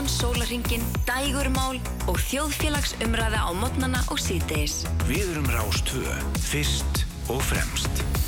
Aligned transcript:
allan 0.00 0.08
sólaringin, 0.08 0.84
dægurmál 1.04 1.76
og 2.08 2.16
þjóðfélagsumræða 2.30 3.42
á 3.44 3.50
modnana 3.52 4.00
og 4.08 4.16
síðdeis. 4.16 4.86
Við 5.04 5.34
erum 5.34 5.50
Rástvö, 5.52 6.16
fyrst 6.40 7.04
og 7.28 7.44
fremst. 7.44 8.19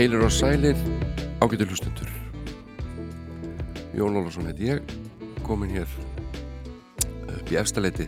Heilir 0.00 0.22
og 0.24 0.32
sælir 0.32 0.78
ágættu 1.44 1.66
hlustundur 1.68 2.08
Jón 3.92 4.14
Ólarsson 4.16 4.46
heit 4.48 4.62
ég 4.64 4.94
komin 5.44 5.74
hér 5.74 5.90
upp 7.34 7.52
í 7.52 7.58
efstaleiti 7.60 8.06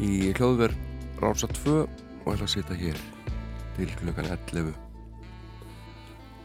í 0.00 0.30
hljóðverð 0.38 1.20
Rása 1.20 1.50
2 1.52 1.74
og 1.82 2.30
ætla 2.32 2.48
að 2.48 2.54
sitja 2.54 2.78
hér 2.80 3.04
til 3.76 3.90
klukkan 4.00 4.32
11 4.32 4.72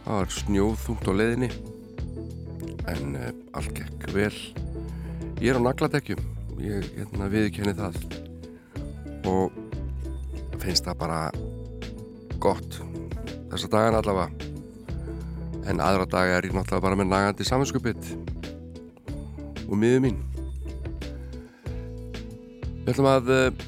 það 0.03 0.19
var 0.19 0.35
snjóðþungt 0.41 1.07
á 1.07 1.13
leiðinni 1.21 1.51
en 2.91 3.17
uh, 3.23 3.31
allt 3.55 3.71
gekk 3.79 4.11
vel. 4.11 4.35
Ég 5.39 5.53
er 5.55 5.63
á 5.63 5.67
nagladekkjum 5.71 6.27
ég 6.59 6.91
hérna, 6.99 7.31
viðkenni 7.31 7.79
það 7.79 8.03
og 9.31 9.55
finnst 10.59 10.91
það 10.91 11.03
bara 11.07 11.25
gott 12.43 12.81
þessa 13.51 13.71
dagan 13.71 13.97
allavega. 13.99 14.49
En 15.69 15.81
aðra 15.83 16.07
daga 16.09 16.37
er 16.37 16.47
ég 16.47 16.55
náttúrulega 16.55 16.85
bara 16.87 16.99
með 16.99 17.11
nagandi 17.11 17.47
saminskupitt 17.47 18.13
og 19.67 19.75
miður 19.79 20.05
mín. 20.07 20.21
Við 22.81 22.93
ætlum 22.95 23.11
að 23.11 23.29
uh, 23.35 23.67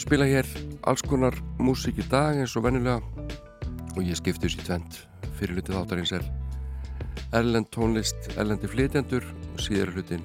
spila 0.00 0.28
hér 0.28 0.48
alls 0.88 1.04
konar 1.04 1.36
músík 1.60 2.00
í 2.00 2.06
dag 2.10 2.38
eins 2.40 2.54
og 2.58 2.64
vennilega 2.66 3.00
og 3.94 4.00
ég 4.02 4.16
skipti 4.18 4.48
þessi 4.48 4.64
tvent 4.64 4.98
fyrir 5.38 5.58
hlutið 5.58 5.78
þáttarins 5.78 6.14
er 6.16 6.24
erlend 7.34 7.68
tónlist, 7.74 8.30
erlendi 8.38 8.70
flytjendur 8.70 9.26
og 9.26 9.62
síður 9.62 9.94
hlutin 9.94 10.24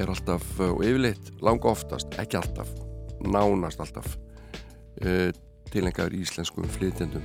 er 0.00 0.10
alltaf 0.10 0.44
uh, 0.58 0.72
og 0.72 0.82
yfirleitt 0.84 1.32
langa 1.44 1.70
oftast, 1.70 2.16
ekki 2.18 2.40
alltaf 2.40 2.70
nánast 3.24 3.82
alltaf 3.84 4.16
uh, 5.04 5.30
tilengaður 5.70 6.18
íslenskum 6.20 6.66
flytjendum 6.76 7.24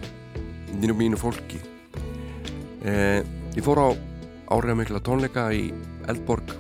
mínu 0.78 0.96
mínu 0.97 1.18
fólki. 1.19 1.59
Eh, 2.85 3.25
ég 3.56 3.66
fór 3.66 3.81
á 3.81 3.88
áriða 4.53 4.75
mikla 4.80 5.02
tónleika 5.02 5.50
í 5.53 5.69
Eldborg. 6.07 6.56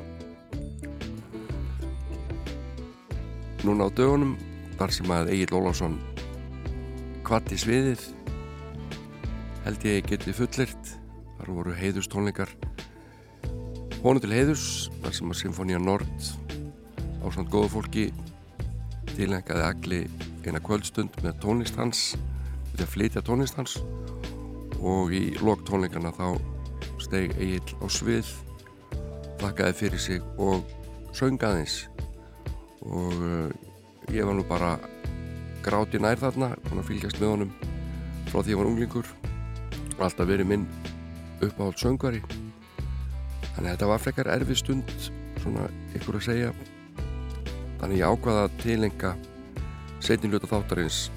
Núna 3.63 3.87
á 3.87 3.89
dögunum 3.93 4.37
þar 4.79 4.93
sem 4.95 5.11
að 5.11 5.33
Egil 5.35 5.55
Ólásson 5.57 5.99
kvatti 7.27 7.57
sviðið 7.59 8.05
held 9.65 9.83
ég 9.85 10.07
geti 10.07 10.31
fullirt 10.33 10.93
þar 11.37 11.51
voru 11.51 11.73
heiðus 11.77 12.07
tónleikar 12.09 12.49
honu 14.01 14.21
til 14.23 14.31
heiðus 14.31 14.63
þar 15.03 15.17
sem 15.17 15.33
að 15.33 15.39
Sinfonía 15.41 15.81
Nord 15.83 16.29
á 17.19 17.25
svona 17.27 17.51
góðu 17.51 17.73
fólki 17.75 18.05
tilengaði 19.11 19.65
agli 19.67 20.01
eina 20.47 20.63
kvöldstund 20.63 21.19
með 21.21 21.37
tónlist 21.43 21.77
hans 21.77 22.03
til 22.79 22.85
að 22.87 22.93
flytja 22.93 23.21
tónlist 23.27 23.57
hans 23.59 23.73
og 24.79 25.09
í 25.11 25.33
lok 25.43 25.65
tónleikana 25.67 26.13
þá 26.15 26.37
steg 27.03 27.33
Egil 27.35 27.73
á 27.83 27.91
svið 27.91 28.29
þakkaði 29.41 29.75
fyrir 29.75 29.99
sig 29.99 30.21
og 30.39 30.63
söngaðins 31.17 31.89
og 32.87 33.17
uh, 33.19 33.49
ég 34.15 34.23
var 34.23 34.37
nú 34.37 34.45
bara 34.47 34.77
gráti 35.65 35.99
nær 35.99 36.21
þarna 36.21 36.53
og 36.71 36.85
fylgjast 36.87 37.19
með 37.19 37.33
honum 37.33 37.51
frá 38.29 38.39
því 38.39 38.53
ég 38.53 38.61
var 38.61 38.69
unglingur. 38.69 39.11
Og 39.97 40.05
alltaf 40.07 40.29
verið 40.29 40.47
minn 40.47 40.63
uppáhald 41.43 41.81
söngvari. 41.81 42.23
Þannig 42.29 43.65
að 43.65 43.73
þetta 43.73 43.91
var 43.91 44.03
frekar 44.05 44.31
erfi 44.37 44.55
stund 44.61 44.95
svona 45.41 45.67
ykkur 45.99 46.21
að 46.21 46.29
segja. 46.29 46.55
Þannig 47.81 47.99
ég 47.99 48.07
ákvaða 48.07 48.47
að 48.47 48.57
tilenga 48.63 49.13
setinluta 49.99 50.47
þáttarins 50.47 51.09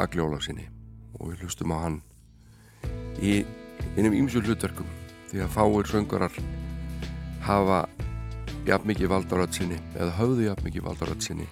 að 0.00 0.14
gljóla 0.16 0.42
sinni 0.42 0.66
og 1.20 1.30
við 1.30 1.44
hlustum 1.44 1.76
á 1.76 1.78
hann 1.84 2.00
í 3.20 3.42
einum 3.96 4.16
ímsjól 4.16 4.42
hlutverkum 4.48 4.88
því 5.30 5.44
að 5.44 5.52
fáir 5.54 5.88
söngarar 5.88 6.36
hafa 7.44 7.84
jafn 8.68 8.90
mikið 8.90 9.12
valdaröld 9.12 9.54
sinni 9.54 9.78
eða 9.94 10.14
höfðu 10.18 10.46
jafn 10.48 10.66
mikið 10.66 10.86
valdaröld 10.88 11.24
sinni. 11.24 11.46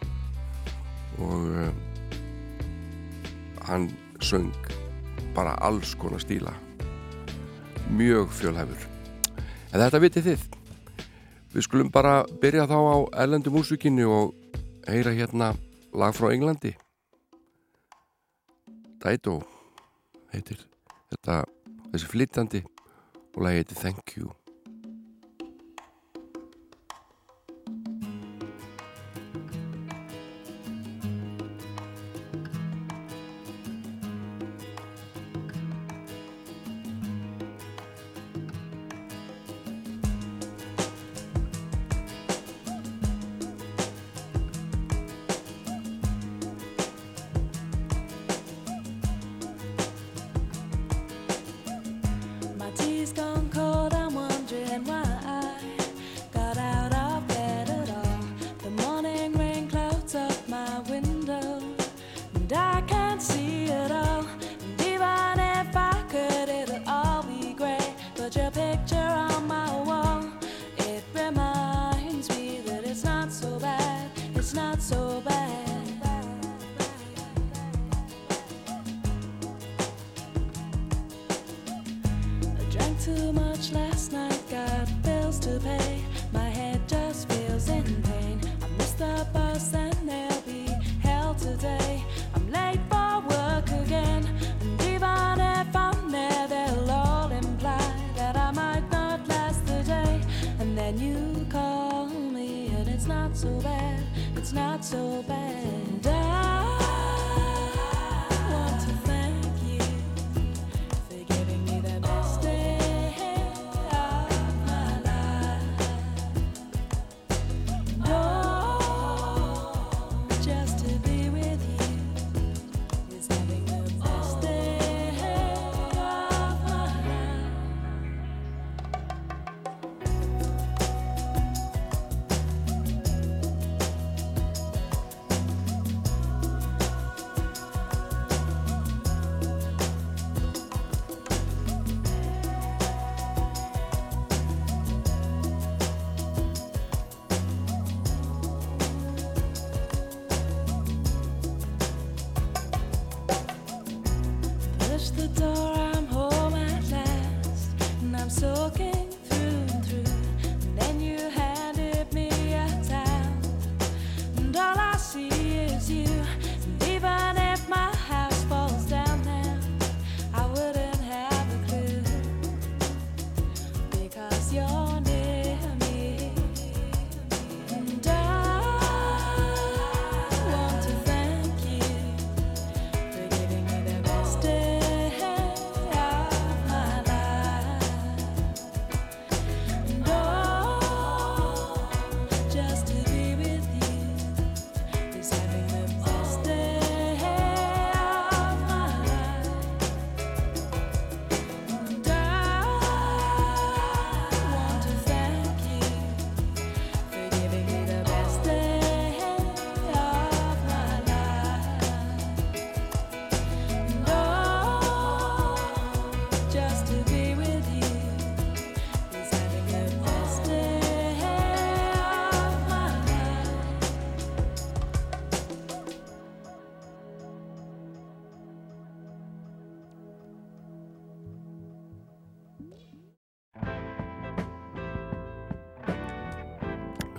Og 1.19 1.49
uh, 1.51 1.71
hann 3.69 3.89
söng 4.21 4.53
bara 5.37 5.57
alls 5.65 5.95
konar 5.99 6.23
stíla. 6.23 6.55
Mjög 7.91 8.33
fjölhæfur. 8.37 8.89
En 9.73 9.81
þetta 9.81 10.03
vitið 10.03 10.31
þið. 10.31 10.49
Við 11.55 11.65
skulum 11.65 11.93
bara 11.93 12.23
byrja 12.43 12.69
þá 12.69 12.77
á 12.77 12.97
ellendu 13.25 13.53
músikinni 13.53 14.05
og 14.05 14.35
heyra 14.89 15.15
hérna 15.17 15.55
lag 15.97 16.17
frá 16.17 16.33
Englandi. 16.33 16.75
Dido 18.99 19.39
heitir 20.33 20.65
þetta 21.13 21.43
þessi 21.93 22.11
flytandi 22.11 22.65
og 23.35 23.43
lagi 23.45 23.63
heitir 23.63 23.83
Thank 23.83 24.17
You 24.19 24.38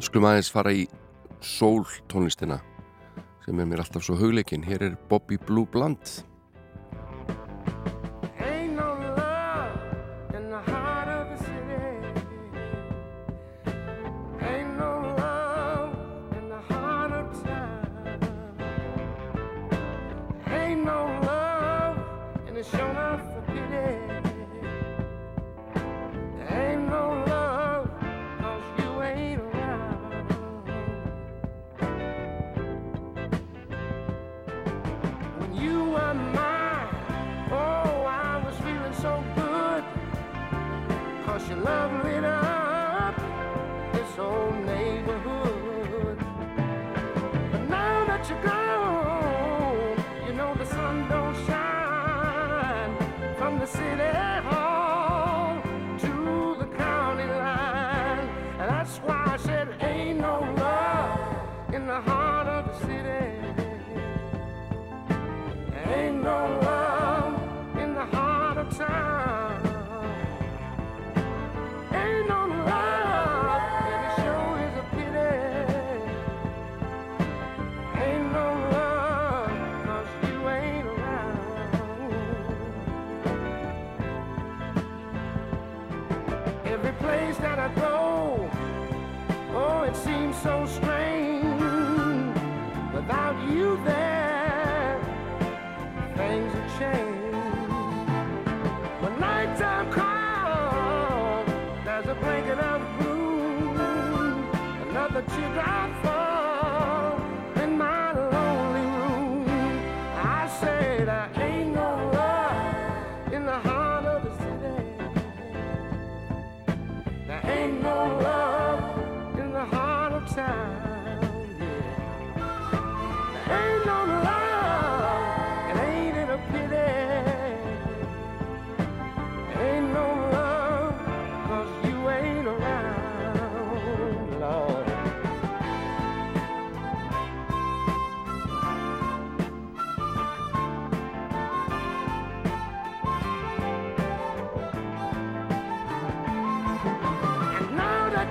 skulum 0.10 0.26
aðeins 0.26 0.48
fara 0.50 0.72
í 0.74 0.88
sól 1.46 1.84
tónlistina 2.10 2.56
sem 3.44 3.60
er 3.62 3.68
mér 3.70 3.84
alltaf 3.84 4.02
svo 4.02 4.16
hugleikin. 4.18 4.64
Hér 4.66 4.88
er 4.88 4.96
Bobby 5.10 5.38
Blue 5.38 5.70
Blunt. 5.70 6.24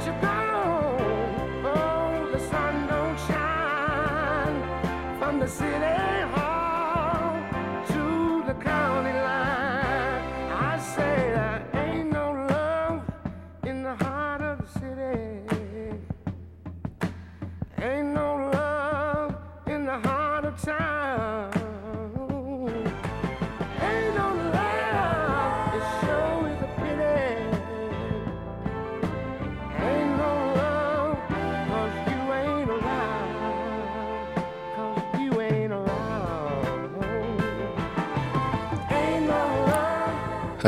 your 0.05 0.15
back. 0.15 0.28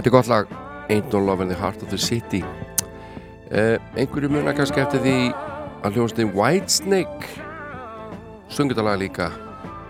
Þetta 0.01 0.09
er 0.09 0.15
gott 0.15 0.29
lag 0.33 0.53
Ain't 0.89 1.13
No 1.13 1.21
Love 1.21 1.43
in 1.45 1.51
the 1.53 1.55
Heart 1.61 1.83
of 1.83 1.91
the 1.91 1.99
City. 1.99 2.41
Uh, 3.53 3.77
einhverju 4.01 4.31
muna 4.33 4.55
kannski 4.57 4.81
eftir 4.81 5.03
því 5.05 5.13
að 5.85 5.99
hljóðast 5.99 6.23
Whitesnake 6.39 7.29
sungutalega 8.49 8.97
líka 9.03 9.29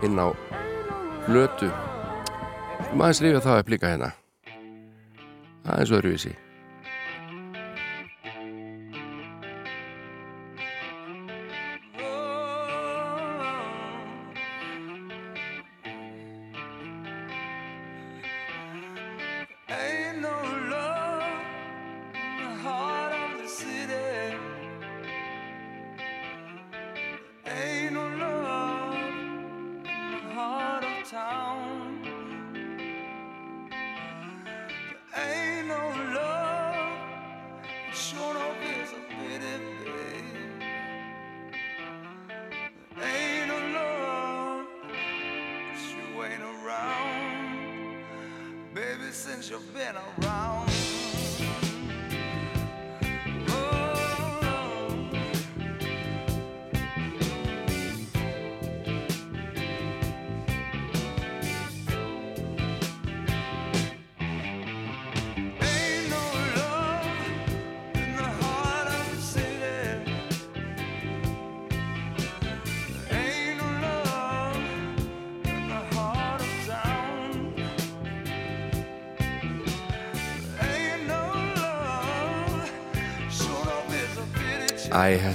inn 0.03 0.19
á 0.19 0.35
blötu 1.29 1.71
maður 2.91 3.21
skrifa 3.21 3.45
það 3.47 3.63
upp 3.63 3.71
líka 3.77 3.95
hérna. 3.95 4.11
Það 5.63 5.79
er 5.79 6.50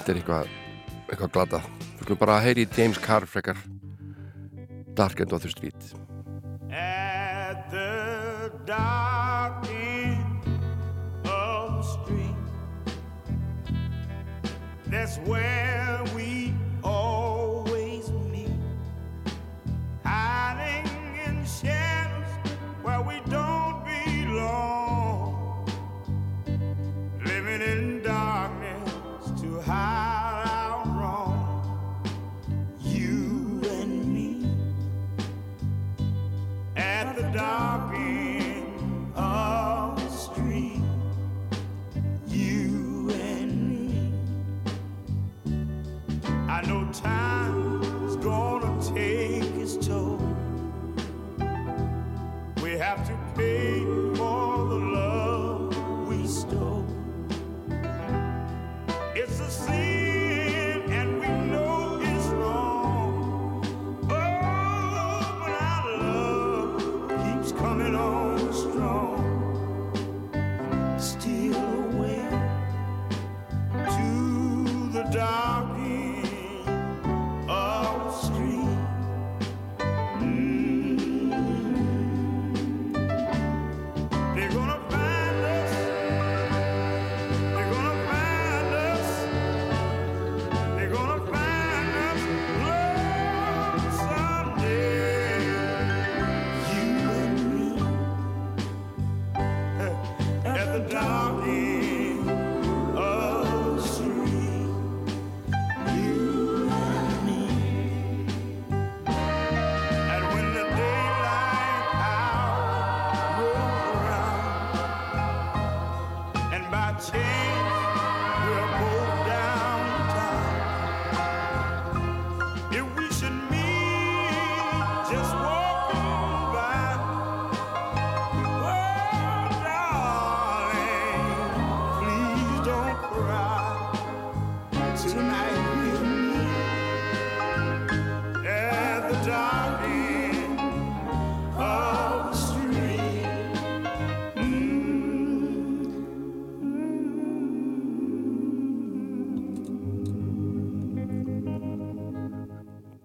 þetta 0.06 0.14
er 0.14 0.18
eitthvað 0.20 0.50
eitthvað 1.10 1.32
glada. 1.34 1.60
Þú 1.96 2.04
skulum 2.04 2.20
bara 2.20 2.36
að 2.38 2.44
heyri 2.46 2.66
James 2.76 2.98
Carr 3.02 3.26
frekar 3.26 3.58
Dark 4.94 5.20
and 5.20 5.32
Other 5.34 5.50
Street. 5.50 6.05
Have 52.86 53.04
to 53.04 53.16
pay 53.34 53.55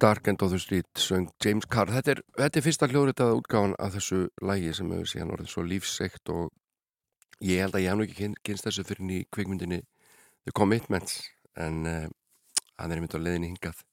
Dark 0.01 0.27
and 0.27 0.41
Other 0.41 0.59
Street 0.59 0.87
söng 0.97 1.27
James 1.45 1.67
Carr. 1.69 1.91
Þetta 1.93 2.15
er, 2.15 2.21
þetta 2.39 2.59
er 2.59 2.65
fyrsta 2.65 2.87
hljóðritaða 2.89 3.35
útgáfan 3.37 3.75
af 3.77 3.93
þessu 3.93 4.23
lægi 4.41 4.73
sem 4.73 4.89
hefur 4.89 5.11
síðan 5.11 5.33
orðið 5.35 5.51
svo 5.53 5.63
lífseikt 5.67 6.31
og 6.33 6.49
ég 7.45 7.61
held 7.61 7.77
að 7.77 7.85
ég 7.85 7.91
hef 7.91 7.99
nú 7.99 8.07
ekki 8.07 8.17
kyn- 8.17 8.39
kynst 8.41 8.65
þessu 8.65 8.85
fyrir 8.89 9.05
ný 9.05 9.19
kvikmyndinni 9.29 9.81
The 10.47 10.55
Commitments 10.57 11.19
en 11.53 11.85
uh, 11.85 12.09
hann 12.81 12.95
er 12.95 13.03
mynd 13.03 13.13
á 13.13 13.21
leiðinni 13.21 13.53
hingað. 13.53 13.85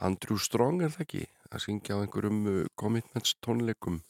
Andrew 0.00 0.40
Strong 0.40 0.80
er 0.82 0.94
það 0.96 1.04
ekki? 1.06 1.24
Að 1.52 1.66
syngja 1.66 2.00
á 2.00 2.02
einhverjum 2.02 2.44
uh, 2.48 2.60
Commitments 2.80 3.36
tónleikum 3.44 4.00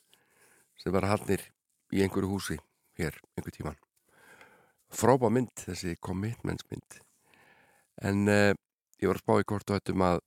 sem 0.78 0.94
var 0.94 1.10
hannir 1.10 1.48
í 1.90 2.04
einhverju 2.06 2.30
húsi 2.30 2.60
hér 2.98 3.18
einhver 3.34 3.54
tíman 3.58 3.80
frábá 4.92 5.30
mynd 5.32 5.50
þessi 5.56 5.96
Commitments 6.04 6.66
mynd. 6.70 6.98
En 8.04 8.28
uh, 8.28 8.52
ég 9.00 9.08
var 9.08 9.18
að 9.18 9.24
spá 9.24 9.40
í 9.40 9.46
hvort 9.48 9.70
og 9.72 9.78
þetta 9.80 9.94
um 9.96 10.04
að 10.06 10.20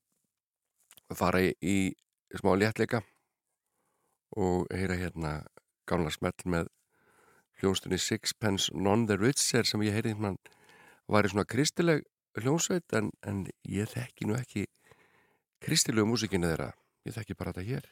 fara 1.14 1.44
í, 1.46 1.52
í 1.62 1.94
smá 2.40 2.56
léttleika 2.58 3.04
og 4.36 4.66
heyra 4.74 4.98
hérna 4.98 5.34
gamla 5.88 6.12
smell 6.12 6.36
með 6.50 6.72
hljónstunni 7.62 8.00
Sixpence 8.02 8.74
None 8.74 9.08
the 9.08 9.20
Richer 9.20 9.68
sem 9.68 9.84
ég 9.86 9.96
heyri 9.96 10.16
hérna 10.16 10.34
var 11.08 11.28
í 11.28 11.32
svona 11.32 11.46
kristileg 11.48 12.04
hljónsveit 12.42 12.98
en, 12.98 13.12
en 13.22 13.46
ég 13.70 13.92
þekki 13.94 14.28
nú 14.28 14.36
ekki 14.40 14.66
kristilegu 15.64 16.08
músikinu 16.10 16.50
þeirra. 16.50 16.74
Ég 17.06 17.16
þekki 17.16 17.38
bara 17.38 17.54
þetta 17.54 17.70
hér 17.70 17.88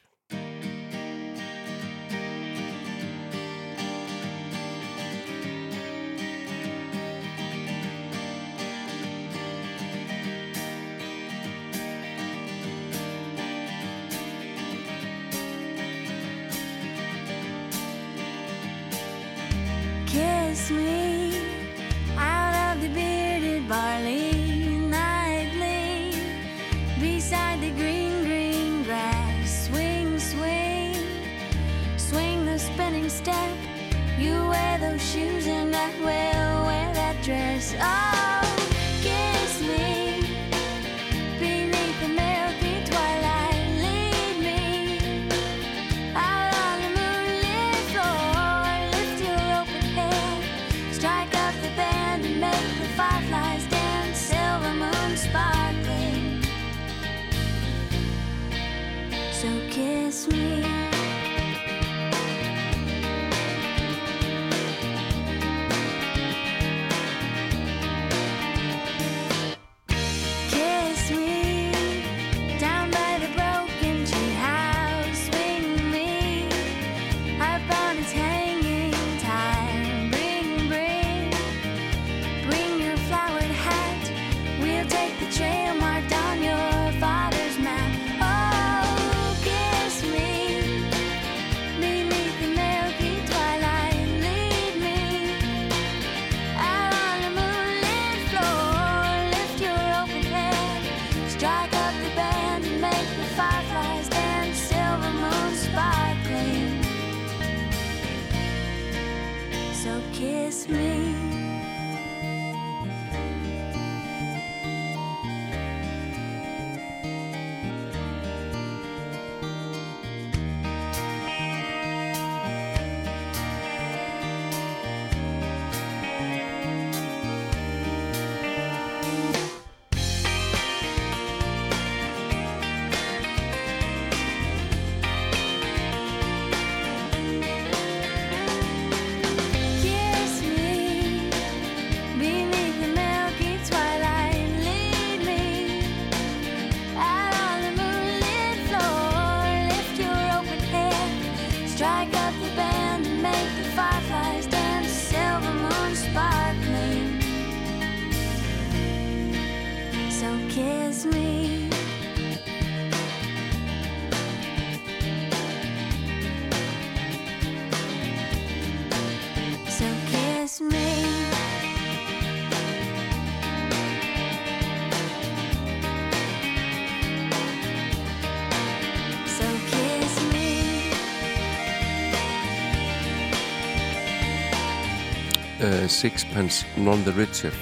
uh, 185.84 185.88
Sixpence 185.88 186.64
None 186.76 187.04
the 187.04 187.12
Richer. 187.12 187.52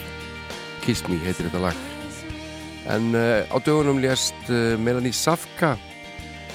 Kiss 0.83 1.03
Me 1.09 1.19
heitir 1.23 1.49
þetta 1.49 1.61
lag. 1.63 1.79
En 2.91 3.13
uh, 3.15 3.43
á 3.51 3.57
dögunum 3.63 4.01
lést 4.03 4.37
uh, 4.51 4.79
Melanie 4.79 5.15
Safka 5.15 5.75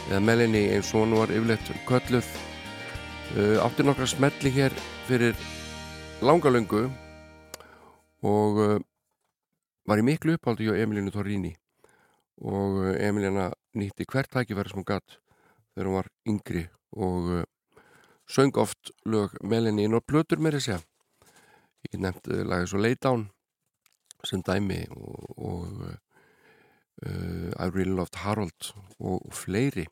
eða 0.07 0.21
Melanie 0.23 0.71
eins 0.75 0.93
og 0.93 1.03
hún 1.03 1.15
var 1.19 1.31
yfirleitt 1.31 1.71
kölluð 1.87 2.27
uh, 3.35 3.63
átti 3.63 3.85
nokkra 3.85 4.07
smelli 4.07 4.51
hér 4.55 4.75
fyrir 5.07 5.35
langalöngu 6.23 6.87
og 8.25 8.59
var 9.87 10.01
í 10.01 10.05
miklu 10.07 10.35
uppáldi 10.35 10.67
hjá 10.67 10.81
Emilinu 10.81 11.13
Torrini. 11.13 11.53
Og 12.41 12.95
Emilina 12.97 13.51
nýtti 13.77 14.07
hvert 14.09 14.31
tækifæri 14.33 14.71
sem 14.71 14.81
hún 14.81 14.87
gatt 14.87 15.19
þegar 15.75 15.89
hún 15.89 15.97
var 15.99 16.11
yngri 16.27 16.67
og 16.97 17.45
söng 18.27 18.57
oft 18.57 18.91
lög 19.05 19.35
Melanie 19.43 19.87
inn 19.87 19.95
á 19.95 20.01
plötur 20.01 20.41
með 20.41 20.57
þessi 20.57 20.79
ég 21.91 21.99
nefndi 22.01 22.43
lagið 22.43 22.71
svo 22.71 22.81
Lay 22.81 22.97
Down 23.01 23.27
sem 24.25 24.41
dæmi 24.43 24.81
og, 24.91 25.27
og 25.37 25.83
uh, 25.85 27.51
I 27.53 27.69
Really 27.69 27.93
Loved 27.93 28.17
Harold 28.23 28.73
og, 28.99 29.21
og 29.25 29.33
fleiri. 29.33 29.85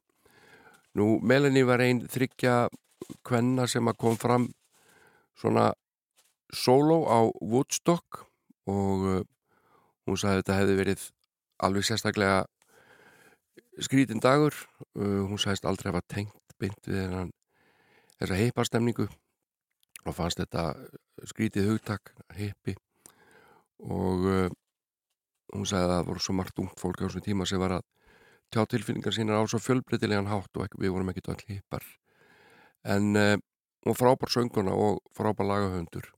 Nú 0.96 1.20
Melanie 1.22 1.68
var 1.68 1.84
einn 1.84 2.06
þryggja 2.10 2.68
kvenna 3.28 3.68
sem 3.70 3.86
að 3.88 4.00
kom 4.02 4.18
fram 4.18 4.50
svona 5.38 5.72
solo 6.56 7.04
á 7.06 7.28
Woodstock 7.42 8.24
og 8.72 9.06
uh, 9.12 9.22
hún 10.06 10.18
sagði 10.18 10.36
að 10.36 10.42
þetta 10.42 10.60
hefði 10.60 10.80
verið 10.82 11.08
alveg 11.66 11.88
sérstaklega 11.88 12.44
skrítin 13.84 14.24
dagur. 14.24 14.56
Uh, 14.96 15.26
hún 15.30 15.42
sagðist 15.42 15.68
aldrei 15.68 15.92
hafa 15.92 16.06
tengt 16.10 16.56
beint 16.60 16.88
við 16.88 17.04
hennan 17.04 17.34
þessa 18.16 18.40
heipastemningu 18.40 19.10
og 20.06 20.16
fannst 20.16 20.40
þetta 20.40 20.70
skrítið 21.24 21.70
hugtak, 21.72 22.12
heipi 22.36 22.76
og 23.86 24.26
uh, 24.28 24.48
hún 25.56 25.68
sagði 25.68 25.88
að 25.88 25.94
það 25.94 26.08
voru 26.10 26.24
svo 26.24 26.36
margt 26.36 26.62
ungt 26.64 26.82
fólk 26.82 27.04
á 27.04 27.06
þessum 27.08 27.26
tíma 27.26 27.48
sem 27.48 27.62
var 27.62 27.78
að 27.78 27.86
tjá 28.54 28.64
tilfinningar 28.70 29.16
sínar 29.16 29.42
á 29.42 29.44
svo 29.50 29.60
fjölbreytilegan 29.62 30.30
hátt 30.30 30.52
og 30.58 30.68
ekki, 30.68 30.82
við 30.84 30.96
vorum 30.96 31.12
ekkit 31.12 31.32
öll 31.34 31.44
heipar 31.50 31.86
en 32.96 33.16
uh, 33.20 33.36
hún 33.86 33.98
frábær 33.98 34.32
sönguna 34.34 34.76
og 34.76 35.02
frábær 35.18 35.50
lagahöndur 35.50 36.12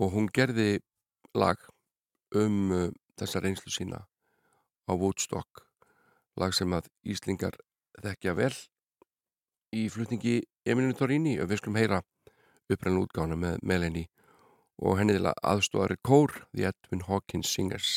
og 0.00 0.14
hún 0.14 0.30
gerði 0.32 0.80
lag 1.34 1.60
um 2.34 2.72
uh, 2.72 2.88
þessa 3.18 3.42
reynslu 3.44 3.72
sína 3.72 4.04
á 4.84 4.92
Woodstock 4.92 5.64
lag 6.40 6.54
sem 6.56 6.72
að 6.74 6.90
Íslingar 7.06 7.56
þekkja 8.02 8.34
vel 8.38 8.54
í 9.74 9.86
flutningi 9.90 10.40
Emilinu 10.66 10.96
Torrini 10.98 11.38
og 11.42 11.50
við 11.50 11.62
skulum 11.62 11.78
heyra 11.78 12.02
uppræðan 12.72 13.02
útgána 13.02 13.36
með 13.38 13.58
Melanie 13.62 14.08
og 14.80 14.98
henni 14.98 15.16
til 15.18 15.30
aðstofari 15.30 15.98
kór 16.02 16.32
The 16.54 16.70
Edwin 16.72 17.04
Hawkins 17.08 17.52
Singers 17.52 17.90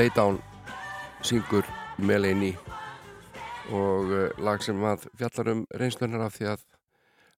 Laydown 0.00 0.38
syngur 1.20 1.66
Melanie 2.00 2.54
og 3.68 4.06
uh, 4.08 4.30
lag 4.40 4.62
sem 4.64 4.78
að 4.88 5.02
fjallar 5.20 5.50
um 5.52 5.58
reynslunar 5.76 6.22
af 6.24 6.38
því 6.38 6.46
að 6.54 6.62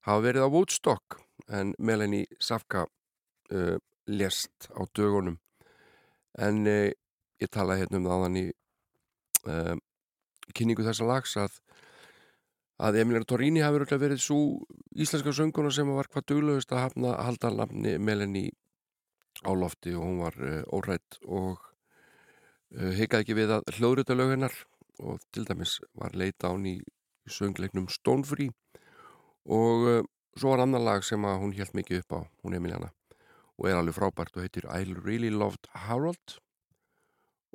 hafa 0.07 0.23
verið 0.23 0.45
á 0.47 0.53
Woodstock 0.53 1.17
en 1.59 1.73
Melanie 1.75 2.29
Safka 2.39 2.85
uh, 2.85 3.75
lest 4.07 4.69
á 4.71 4.79
dögunum. 4.95 5.35
En 6.39 6.61
uh, 6.63 6.87
ég 7.43 7.51
talaði 7.51 7.83
hérna 7.83 7.99
um 7.99 8.07
það 8.07 8.39
í 8.39 8.45
uh, 8.47 9.75
kynningu 10.55 10.87
þessa 10.87 11.09
lags 11.09 11.35
að 11.43 11.59
að 12.79 13.01
Emiliano 13.03 13.27
Torrini 13.27 13.65
hafi 13.65 13.83
verið 13.91 14.23
svo 14.23 14.39
íslenska 14.95 15.35
sönguna 15.35 15.73
sem 15.73 15.91
var 15.91 16.07
hvað 16.07 16.29
duglegust 16.31 16.71
að 16.71 16.85
hafna 16.85 17.19
halda 17.27 17.51
nafni 17.59 17.97
Melanie 17.99 18.55
á 19.43 19.51
lofti 19.51 19.97
og 19.97 20.07
hún 20.07 20.23
var 20.23 20.39
órætt 20.71 21.19
og 21.27 21.72
uh, 22.79 22.91
hikaði 22.97 23.25
ekki 23.25 23.37
við 23.37 23.55
að 23.57 23.69
hljóðrita 23.77 24.17
lög 24.17 24.35
hennar 24.35 24.57
og 25.03 25.21
til 25.33 25.45
dæmis 25.49 25.79
var 25.97 26.15
leita 26.17 26.53
án 26.53 26.65
í 26.69 26.77
söngleiknum 27.29 27.89
Stonefree 27.91 28.53
og 29.45 29.87
uh, 29.89 30.01
svo 30.37 30.53
var 30.53 30.65
annar 30.65 30.83
lag 30.83 31.05
sem 31.05 31.23
hún 31.23 31.55
held 31.57 31.73
mikið 31.77 32.03
upp 32.03 32.17
á, 32.17 32.19
hún 32.43 32.57
Emiliana 32.57 32.93
og 33.57 33.69
er 33.69 33.77
alveg 33.77 33.97
frábært 33.97 34.35
og 34.37 34.43
heitir 34.45 34.65
I 34.67 34.83
Really 35.05 35.29
Loved 35.29 35.69
Harold. 35.85 36.39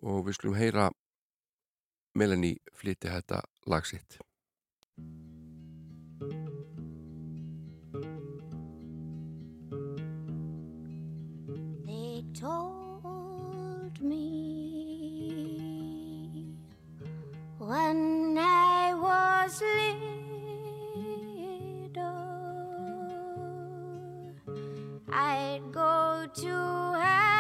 Og 0.03 0.27
við 0.29 0.39
skulum 0.39 0.59
heyra 0.59 0.91
Melanie 2.15 2.59
flytti 2.79 3.11
þetta 3.11 3.43
lag 3.67 3.87
sitt. 3.87 4.21
They 11.87 12.25
told 12.35 14.01
me 14.01 14.28
when 17.69 18.39
I 18.39 18.95
was 18.95 19.61
little 21.61 22.01
I'd 25.13 25.61
go 25.71 26.27
to 26.35 26.93
heaven 26.99 27.38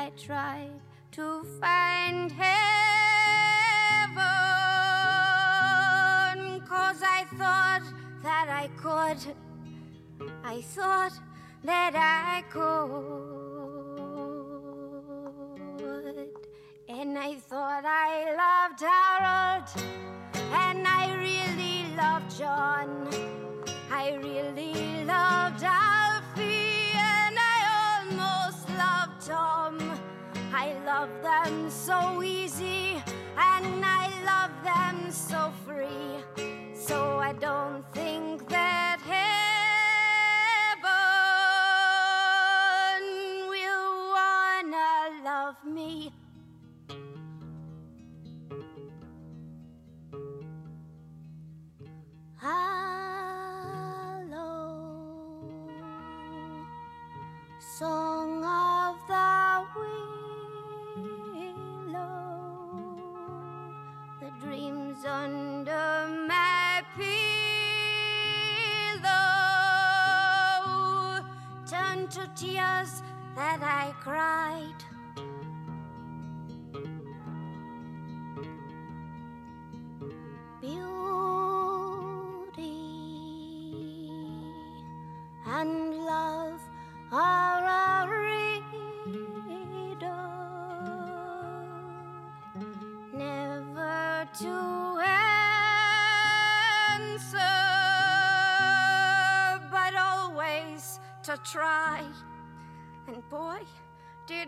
I 0.00 0.08
tried 0.16 0.80
to 1.12 1.44
find 1.60 2.32
heaven, 2.32 2.48
cause 6.66 7.02
I 7.02 7.26
thought 7.36 7.82
that 8.22 8.48
I 8.48 8.68
could. 8.82 9.18
I 10.42 10.62
thought 10.62 11.12
that 11.64 11.94
I 11.94 12.42
could. 12.48 12.70
And 16.88 17.18
I 17.18 17.34
thought 17.34 17.84
I 17.84 18.32
loved 18.42 18.80
Harold, 18.80 19.68
and 20.64 20.88
I 20.88 21.12
really 21.12 21.94
loved 21.94 22.38
John. 22.38 22.88
I 23.92 24.14
really 24.14 25.04
loved 25.04 25.62
love 31.00 31.22
them 31.22 31.70
so 31.70 32.22
easy, 32.22 33.02
and 33.38 33.82
I 33.82 34.10
love 34.22 34.50
them 34.62 35.10
so 35.10 35.50
free. 35.64 36.22
So 36.74 37.16
I 37.16 37.32
don't 37.32 37.89
cry. 74.04 74.39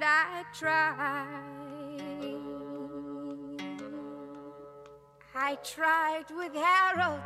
Did 0.02 0.08
I 0.08 0.44
try. 0.52 1.26
I 5.34 5.54
tried 5.62 6.24
with 6.36 6.52
Harold, 6.54 7.20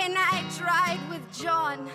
and 0.00 0.14
I 0.18 0.44
tried 0.56 1.00
with 1.08 1.22
John. 1.32 1.88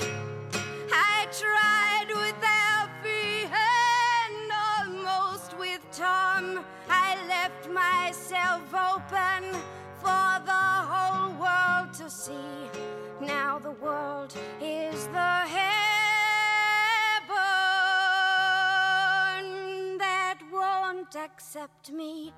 Me. 21.91 22.34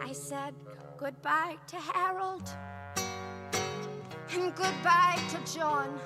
I 0.00 0.12
said 0.12 0.54
goodbye 0.96 1.56
to 1.68 1.76
Harold 1.76 2.48
and 4.32 4.54
goodbye 4.54 5.18
to 5.30 5.54
John. 5.54 5.98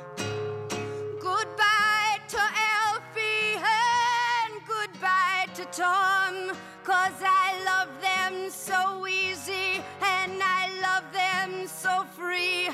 Goodbye 1.21 2.19
to 2.29 2.39
Alfie 2.39 3.57
and 3.57 4.61
goodbye 4.67 5.47
to 5.55 5.65
Tom. 5.67 6.57
Cause 6.85 7.19
I 7.23 7.63
love 7.65 7.89
them 8.01 8.51
so 8.51 9.07
easy 9.07 9.83
and 10.03 10.43
I 10.43 10.69
love 10.81 11.05
them 11.13 11.67
so 11.67 12.05
free. 12.17 12.69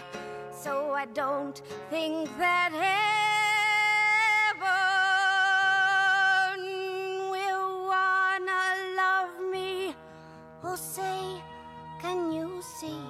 So 0.53 0.93
I 0.93 1.07
don't 1.07 1.61
think 1.91 2.29
that 2.39 2.73
Say, 10.77 11.43
can 12.01 12.33
you 12.33 12.63
see 12.63 13.03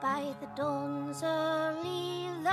by 0.00 0.34
the 0.40 0.46
dawn's 0.56 1.22
early 1.22 2.28
light? 2.42 2.52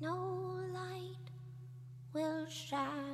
No 0.00 0.16
light 0.74 1.30
will 2.12 2.46
shine 2.46 3.07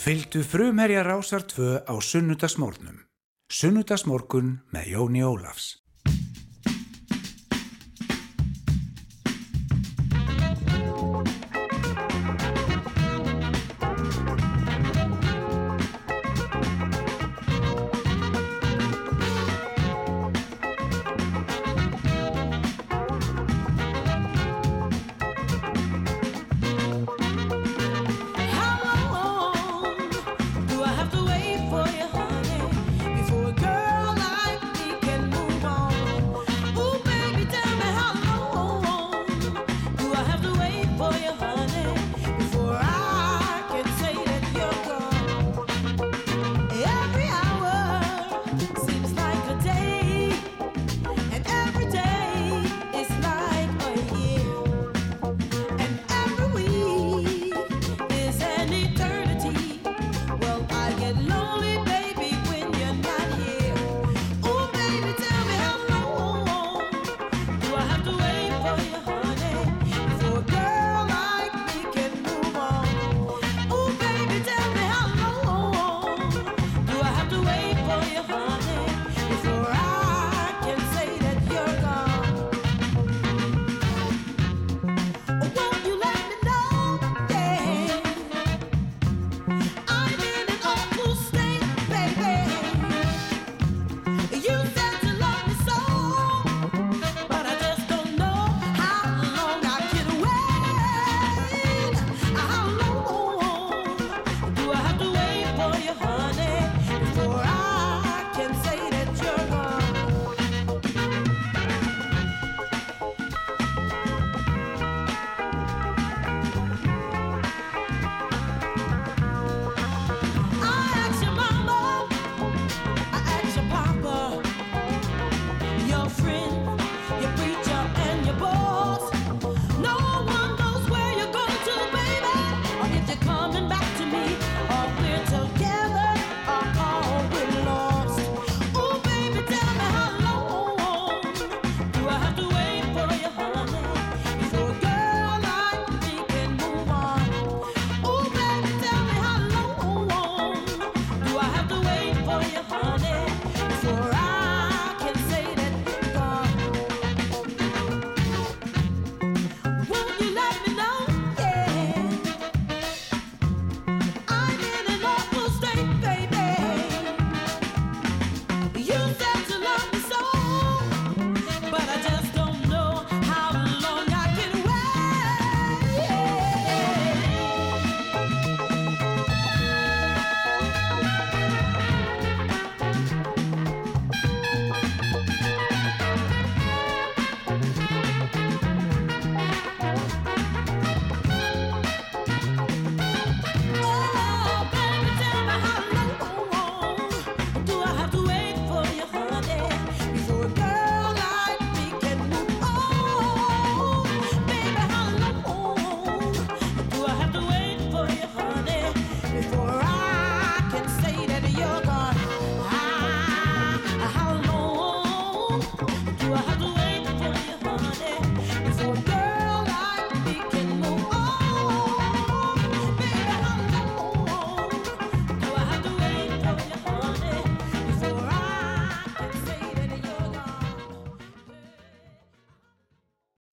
Fyldu 0.00 0.40
frumherja 0.42 1.02
rásar 1.04 1.42
tvö 1.44 1.84
á 1.84 1.94
sunnudagsmórnum. 2.00 3.04
Sunnudagsmorgun 3.52 4.64
með 4.72 4.86
Jóni 4.94 5.20
Ólafs. 5.20 5.66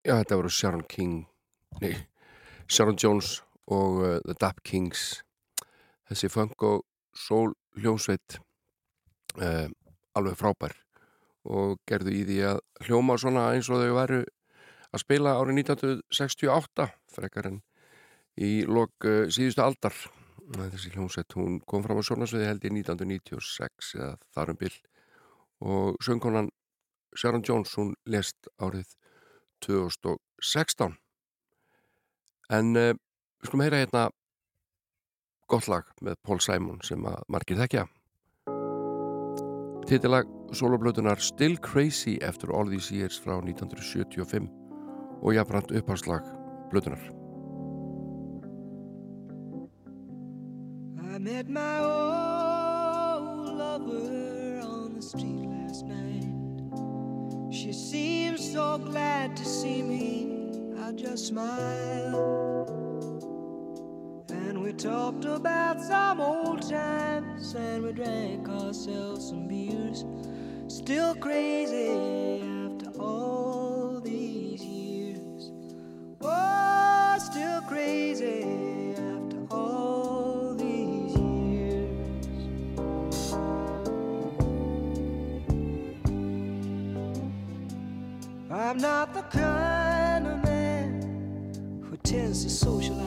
Já, 0.07 0.13
þetta 0.21 0.37
voru 0.39 0.49
Sharon 0.55 0.83
King 0.87 1.25
Nei, 1.81 1.97
Sharon 2.71 2.95
Jones 2.95 3.41
og 3.67 3.97
uh, 3.99 4.11
The 4.23 4.37
Dap 4.39 4.61
Kings. 4.63 5.17
Þessi 6.07 6.29
fang 6.31 6.53
og 6.63 6.85
sól 7.11 7.51
hljómsveit 7.75 8.37
uh, 9.41 9.67
alveg 10.15 10.37
frábær 10.39 10.77
og 11.51 11.81
gerðu 11.91 12.13
í 12.15 12.21
því 12.29 12.37
að 12.53 12.61
hljóma 12.87 13.17
svona 13.19 13.49
eins 13.51 13.67
og 13.67 13.83
þau 13.83 13.97
væru 13.97 14.21
að 14.95 15.03
spila 15.03 15.33
árið 15.41 15.59
1968 15.65 16.87
frekar 17.11 17.49
en 17.51 17.57
í 18.39 18.51
lok 18.63 19.09
uh, 19.09 19.25
síðustu 19.27 19.65
aldar. 19.65 19.97
Þessi 20.55 20.93
hljómsveit, 20.93 21.35
hún 21.35 21.59
kom 21.67 21.83
fram 21.83 21.99
á 21.99 22.07
sjónasviði 22.07 22.47
held 22.47 22.63
í 22.63 22.71
1996 22.77 23.91
eða 23.99 24.13
þarum 24.37 24.61
byll 24.63 24.77
og 25.67 25.99
söngkonan 25.99 26.47
Sharon 27.11 27.43
Jones, 27.43 27.75
hún 27.75 27.91
lest 28.07 28.47
árið 28.55 28.95
2016 29.65 30.95
en 32.57 32.79
uh, 32.79 32.93
við 32.93 33.49
skulum 33.49 33.65
heyra 33.65 33.81
hérna 33.83 34.07
gott 35.47 35.67
lag 35.71 35.87
með 36.03 36.19
Pól 36.25 36.39
Sæmún 36.43 36.81
sem 36.83 37.03
að 37.07 37.21
margir 37.31 37.59
þekkja. 37.59 37.85
Tittilag 39.87 40.27
soloplötunar 40.51 41.21
Still 41.23 41.55
Crazy 41.63 42.17
After 42.23 42.51
All 42.51 42.67
These 42.67 42.91
Years 42.95 43.19
frá 43.23 43.37
1975 43.39 44.49
og 45.21 45.33
jafnbrand 45.33 45.71
uppháslag 45.79 46.27
plötunar 46.71 46.99
I 50.99 51.19
met 51.19 51.49
my 51.49 51.79
old 51.79 53.57
lover 53.57 54.61
on 54.61 54.93
the 54.93 55.01
street 55.01 55.47
last 55.49 55.85
night. 55.85 56.26
She 57.57 57.73
seems 57.73 58.51
so 58.53 58.77
glad 58.77 59.35
to 59.35 59.43
see 59.43 59.81
me. 59.81 60.29
I 60.79 60.91
just 60.91 61.25
smiled. 61.25 62.69
And 64.29 64.61
we 64.61 64.73
talked 64.73 65.25
about 65.25 65.81
some 65.81 66.21
old 66.21 66.69
times. 66.69 67.55
And 67.55 67.83
we 67.83 67.93
drank 67.93 68.47
ourselves 68.47 69.29
some 69.29 69.47
beers. 69.47 70.05
Still 70.67 71.15
crazy 71.15 72.41
after 72.43 72.91
all 73.01 74.01
these 74.03 74.63
years. 74.63 75.51
Oh, 76.21 77.17
still 77.19 77.61
crazy 77.61 78.93
after 78.93 79.47
all. 79.49 80.06
I'm 88.67 88.79
not 88.79 89.13
the 89.13 89.21
kind 89.21 90.27
of 90.27 90.43
man 90.43 91.83
who 91.89 91.95
tends 92.03 92.43
to 92.43 92.49
socialize. 92.49 92.99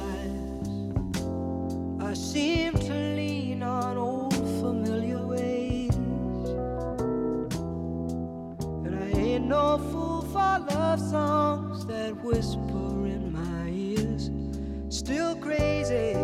I 2.01 2.14
seem 2.14 2.72
to 2.72 2.95
lean 2.95 3.62
on 3.62 3.99
old 3.99 4.32
familiar 4.32 5.18
ways. 5.18 5.95
And 8.87 8.99
I 9.05 9.11
ain't 9.18 9.49
no 9.49 9.76
fool 9.93 10.22
for 10.22 10.64
love 10.70 10.99
songs 10.99 11.84
that 11.84 12.16
whisper 12.24 13.07
in 13.07 13.30
my 13.30 13.68
ears. 13.68 14.30
Still 14.89 15.37
crazy 15.37 16.14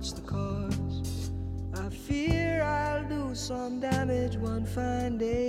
watch 0.00 0.12
the 0.12 0.22
cars. 0.22 1.30
I 1.74 1.90
fear 1.90 2.62
I'll 2.62 3.06
do 3.06 3.34
some 3.34 3.80
damage 3.80 4.36
one 4.36 4.64
fine 4.64 5.18
day. 5.18 5.39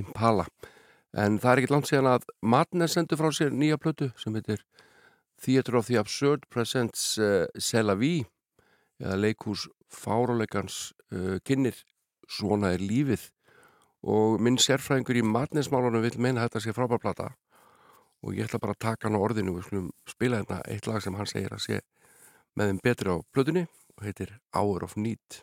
Impala. 0.00 0.46
En 1.16 1.38
það 1.42 1.52
er 1.52 1.60
ekkert 1.60 1.74
langt 1.74 1.90
síðan 1.90 2.12
að 2.12 2.26
Madness 2.42 2.96
sendur 2.96 3.18
frá 3.18 3.30
sér 3.34 3.54
nýja 3.54 3.78
plötu 3.82 4.10
sem 4.20 4.34
heitir 4.38 4.62
Theatre 5.42 5.78
of 5.80 5.88
the 5.88 5.98
Absurd 5.98 6.46
Presents 6.52 7.16
uh, 7.18 7.46
Sela 7.58 7.96
V 7.98 8.20
eða 9.00 9.16
leikhús 9.18 9.66
fáráleikans 9.90 10.90
uh, 11.10 11.38
kynir 11.44 11.78
Svona 12.30 12.74
er 12.76 12.82
lífið. 12.84 13.24
Og 14.06 14.38
minn 14.40 14.56
sérfræðingur 14.60 15.18
í 15.18 15.26
Madness-málunum 15.26 16.04
vil 16.04 16.14
meina 16.22 16.46
þetta 16.46 16.62
sé 16.62 16.74
frábær 16.76 17.02
plata. 17.02 17.32
Og 18.22 18.36
ég 18.36 18.46
ætla 18.46 18.60
bara 18.62 18.76
að 18.76 18.84
taka 18.86 19.08
hann 19.08 19.18
á 19.18 19.24
orðinu. 19.24 19.56
Við 19.58 19.66
skulum 19.66 19.90
spila 20.08 20.40
hérna 20.40 20.60
eitt 20.70 20.86
lag 20.86 21.02
sem 21.02 21.16
hann 21.18 21.28
segir 21.28 21.56
að 21.56 21.64
sé 21.66 21.80
með 22.56 22.70
þeim 22.70 22.82
betri 22.86 23.12
á 23.12 23.16
plötunni 23.34 23.66
og 23.96 24.06
heitir 24.06 24.36
Hour 24.54 24.86
of 24.86 24.96
Need 24.96 25.42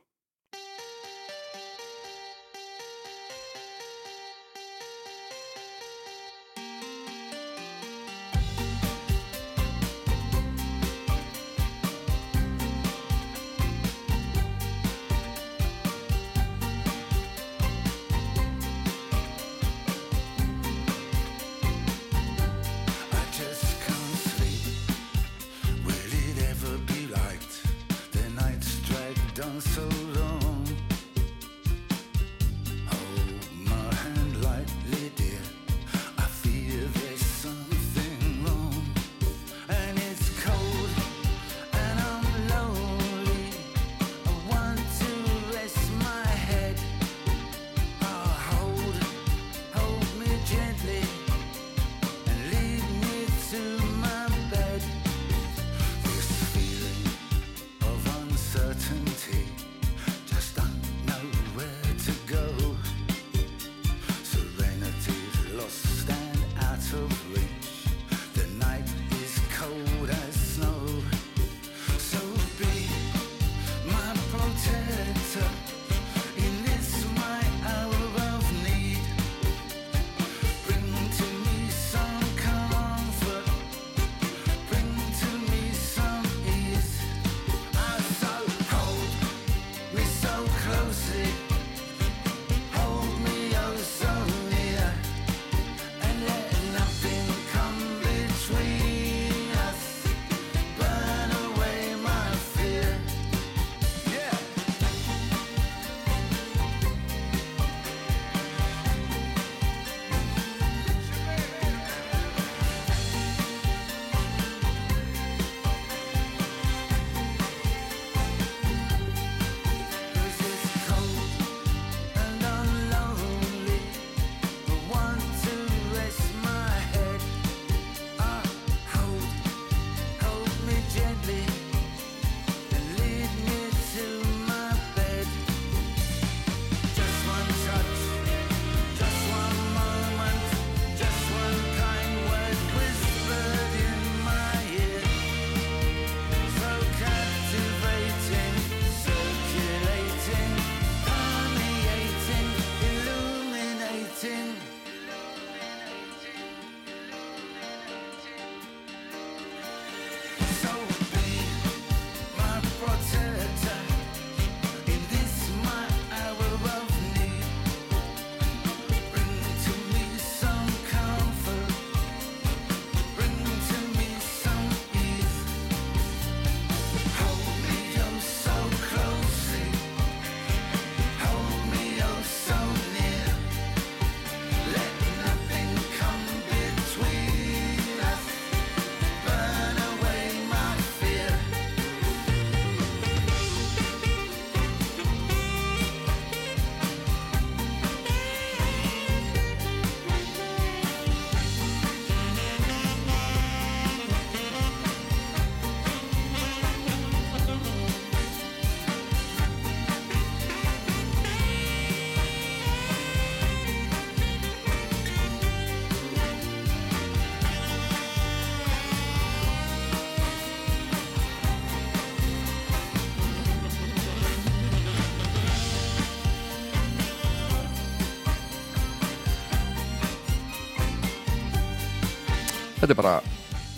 Þetta 232.88 232.96
er 232.96 233.04
bara 233.04 233.16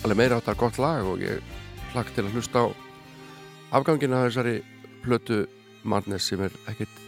alveg 0.06 0.18
meira 0.20 0.36
áttar 0.38 0.54
gott 0.54 0.76
lag 0.78 1.02
og 1.02 1.18
ég 1.18 1.40
hlakk 1.90 2.12
til 2.14 2.22
að 2.22 2.36
hlusta 2.36 2.60
á 2.62 2.66
afgangina 3.74 4.20
af 4.20 4.28
þessari 4.28 4.52
plötu 5.02 5.38
Madness 5.82 6.28
sem 6.30 6.44
er 6.46 6.54
ekkert 6.70 7.00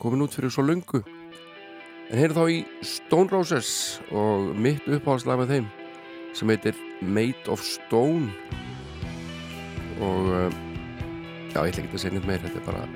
komin 0.00 0.24
út 0.24 0.32
fyrir 0.32 0.54
svo 0.54 0.64
lungu 0.64 1.02
en 1.04 2.16
heyrðu 2.16 2.38
þá 2.38 2.54
í 2.54 2.56
Stone 2.88 3.28
Roses 3.28 3.74
og 4.08 4.54
mitt 4.56 4.88
uppáhalslag 4.88 5.42
með 5.42 5.52
þeim 5.52 5.68
sem 6.32 6.54
heitir 6.54 6.80
Made 7.04 7.52
of 7.52 7.60
Stone. 7.60 8.32
Og 10.00 10.32
uh, 10.32 10.48
já, 11.52 11.60
ég 11.60 11.74
ætla 11.74 11.84
ekki 11.84 11.92
að 11.92 12.06
segja 12.06 12.16
neitt 12.16 12.30
meir 12.32 12.40
þetta 12.46 12.62
er 12.62 12.68
bara 12.72 12.88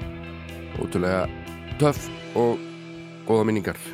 ótrúlega 0.80 1.76
töff 1.84 2.08
og 2.32 2.56
góða 3.28 3.44
minningar 3.52 3.84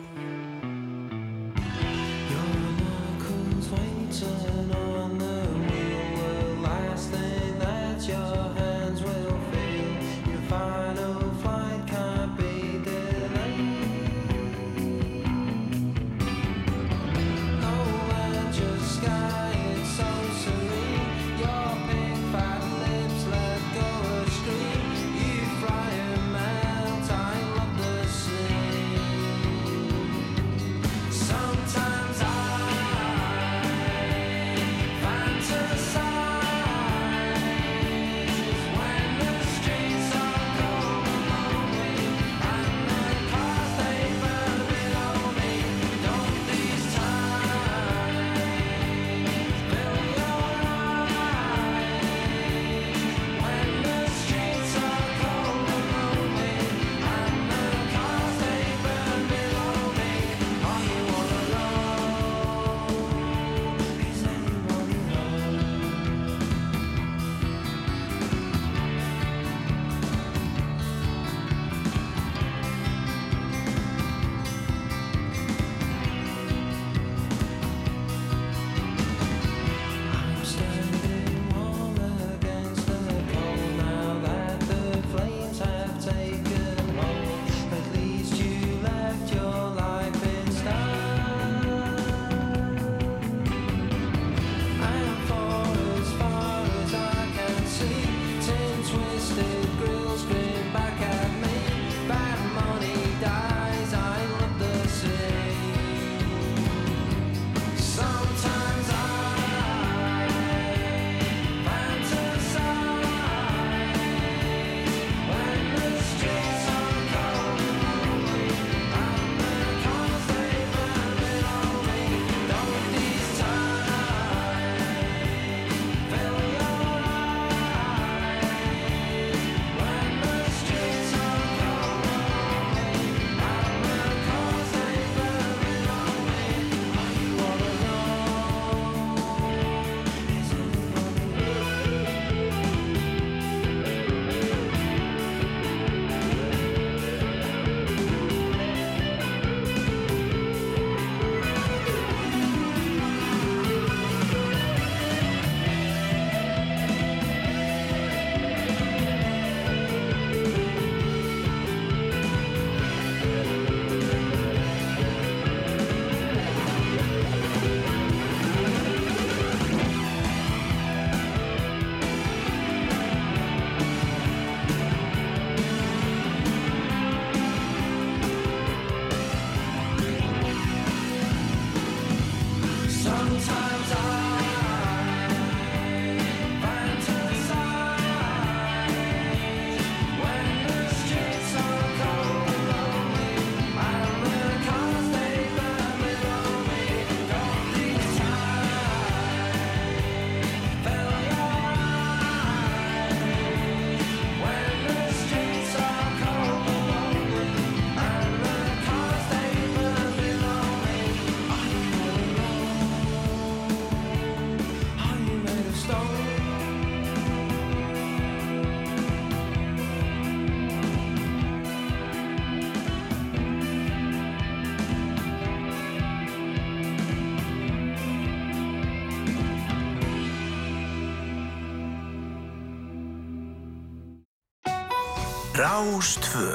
Rástvö 235.74 236.54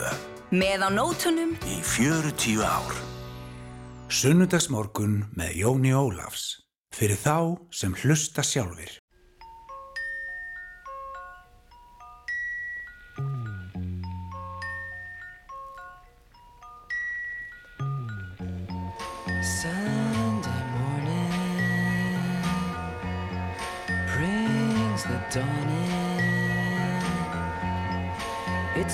Með 0.55 0.85
á 0.87 0.89
nótunum. 0.95 1.51
Í 1.67 1.81
fjöru 1.83 2.31
tíu 2.39 2.63
ár. 2.63 2.95
Sunnudagsmorgun 4.07 5.25
með 5.35 5.57
Jóni 5.59 5.91
Ólafs. 5.91 6.45
Fyrir 6.95 7.19
þá 7.19 7.59
sem 7.67 7.97
hlusta 7.99 8.45
sjálfur 8.47 8.98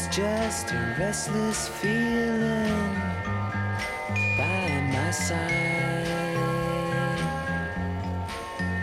It's 0.07 0.17
just 0.17 0.71
a 0.71 0.95
restless 0.99 1.67
feeling 1.67 2.93
by 4.37 4.69
my 4.93 5.09
side. 5.09 6.37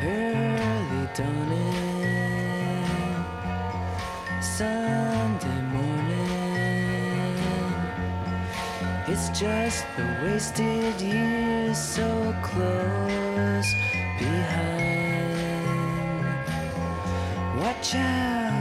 Early 0.03 1.09
dawning, 1.15 2.87
Sunday 4.43 5.61
morning. 5.71 7.39
It's 9.07 9.29
just 9.39 9.85
the 9.97 10.05
wasted 10.25 11.01
years 11.01 11.79
so 11.79 12.35
close 12.43 13.73
behind. 14.19 15.47
Watch 17.61 17.95
out. 17.95 18.52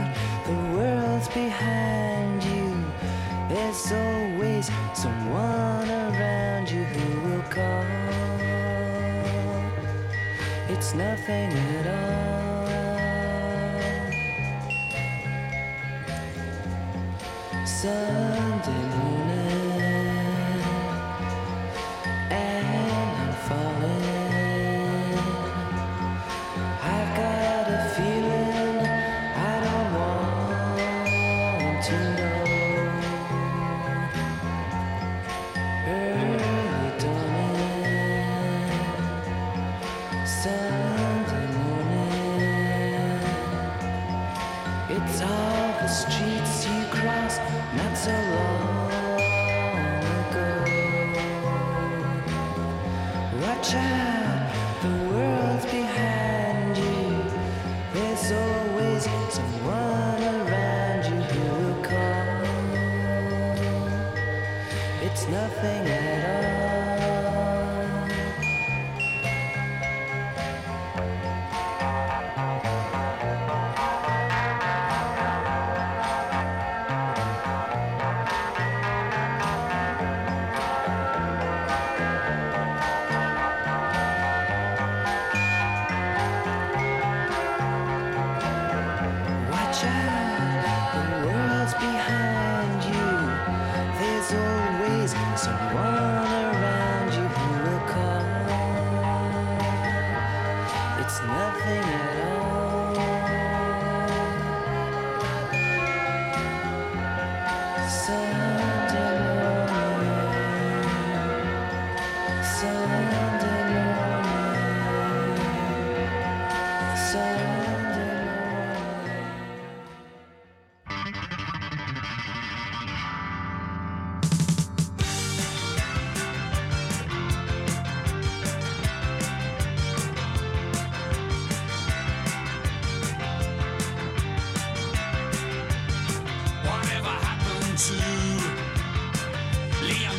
someone 5.02 5.90
around 5.90 6.70
you 6.70 6.84
who 6.84 7.28
will 7.28 7.42
call. 7.50 7.84
It's 10.68 10.94
nothing 10.94 11.50
at 11.76 11.86
all. 11.88 12.66
Sunday 17.66 18.82
morning. 18.96 19.31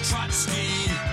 Trotsky. 0.03 1.12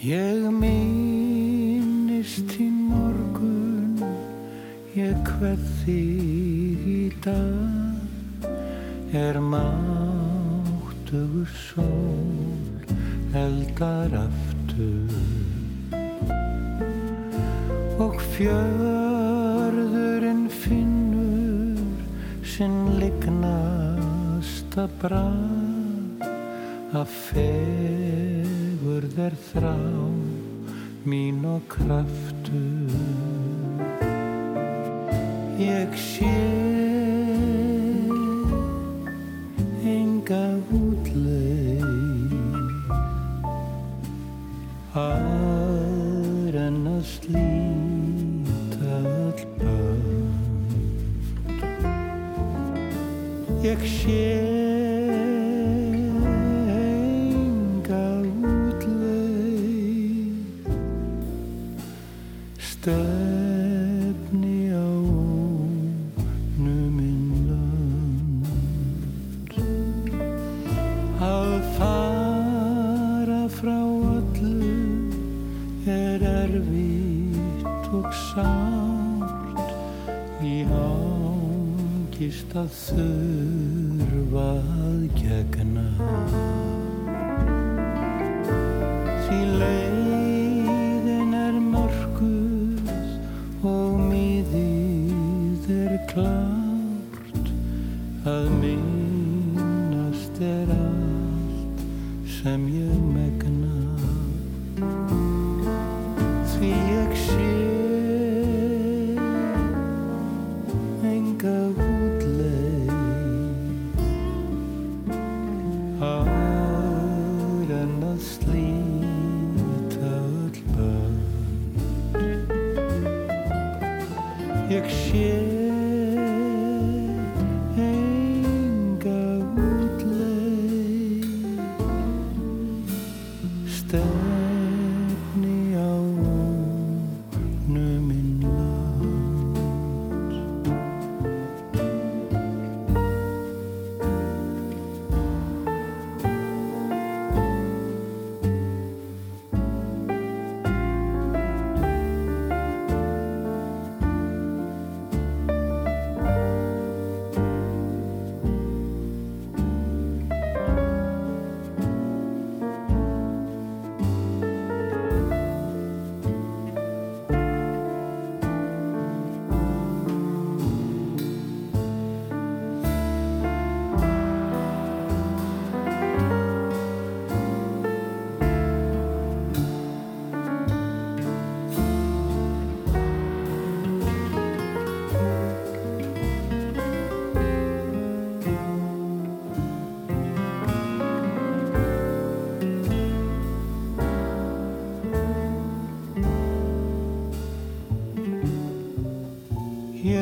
Ég 0.00 0.46
minnist 0.56 2.54
í 2.56 2.70
morgun, 2.72 4.00
ég 4.96 5.12
hveð 5.28 5.60
þig 5.82 6.86
í 6.88 7.12
dag, 7.20 8.48
er 9.12 9.36
máttugur 9.44 11.44
sól, 11.52 12.80
eldar 13.36 14.16
aftur. 14.22 15.12
Og 18.00 18.16
fjörðurinn 18.38 20.48
finnur, 20.62 21.84
sinn 22.40 22.96
lignasta 23.04 24.88
brað, 25.04 26.24
að 26.96 27.08
fer 27.28 28.59
fjögur 29.00 29.14
þær 29.16 29.34
þrá 29.48 29.74
mín 31.08 31.44
og 31.48 31.62
kraftu 31.72 32.60
ég 35.58 35.96
sé 35.96 36.79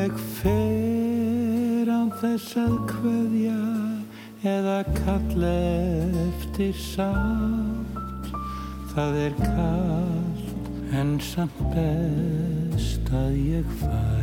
Ég 0.09 0.21
fer 0.39 1.89
án 1.93 2.07
þess 2.17 2.55
að 2.57 2.71
hvaðja 2.89 3.57
eða 4.49 4.77
kalla 4.95 5.51
eftir 6.23 6.73
sátt. 6.81 8.31
Það 8.95 9.19
er 9.27 9.37
kallt 9.43 10.95
en 10.97 11.11
samt 11.21 11.61
best 11.75 13.13
að 13.21 13.37
ég 13.51 13.75
far. 13.83 14.18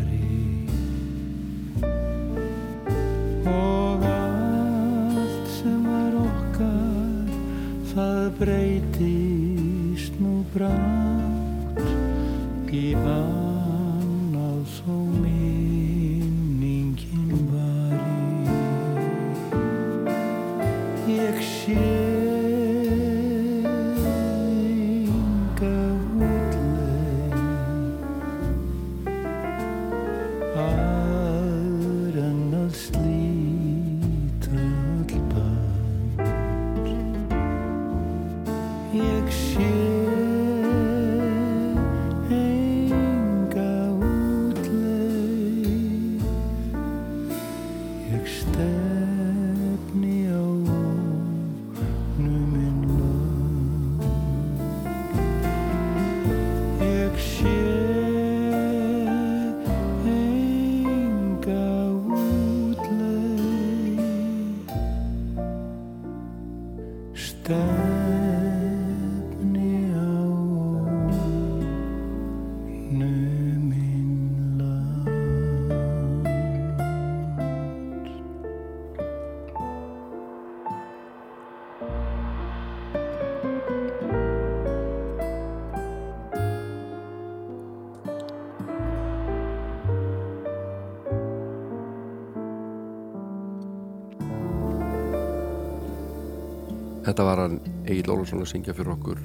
Egil 98.06 98.20
Ólafsson 98.20 98.44
að 98.44 98.50
syngja 98.52 98.72
fyrir 98.78 98.92
okkur. 98.92 99.20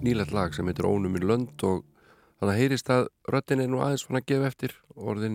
Nýlegt 0.00 0.30
lag 0.32 0.54
sem 0.56 0.64
heitir 0.70 0.86
Ónumin 0.88 1.26
lönd 1.28 1.60
og 1.68 1.82
þannig 2.40 2.52
að 2.54 2.56
heyrist 2.56 2.90
að 2.94 3.08
röttin 3.28 3.60
er 3.60 3.66
nú 3.68 3.82
aðeins 3.84 4.06
svona 4.06 4.22
að 4.22 4.28
gefa 4.30 4.46
eftir 4.48 4.72
orðin 4.96 5.34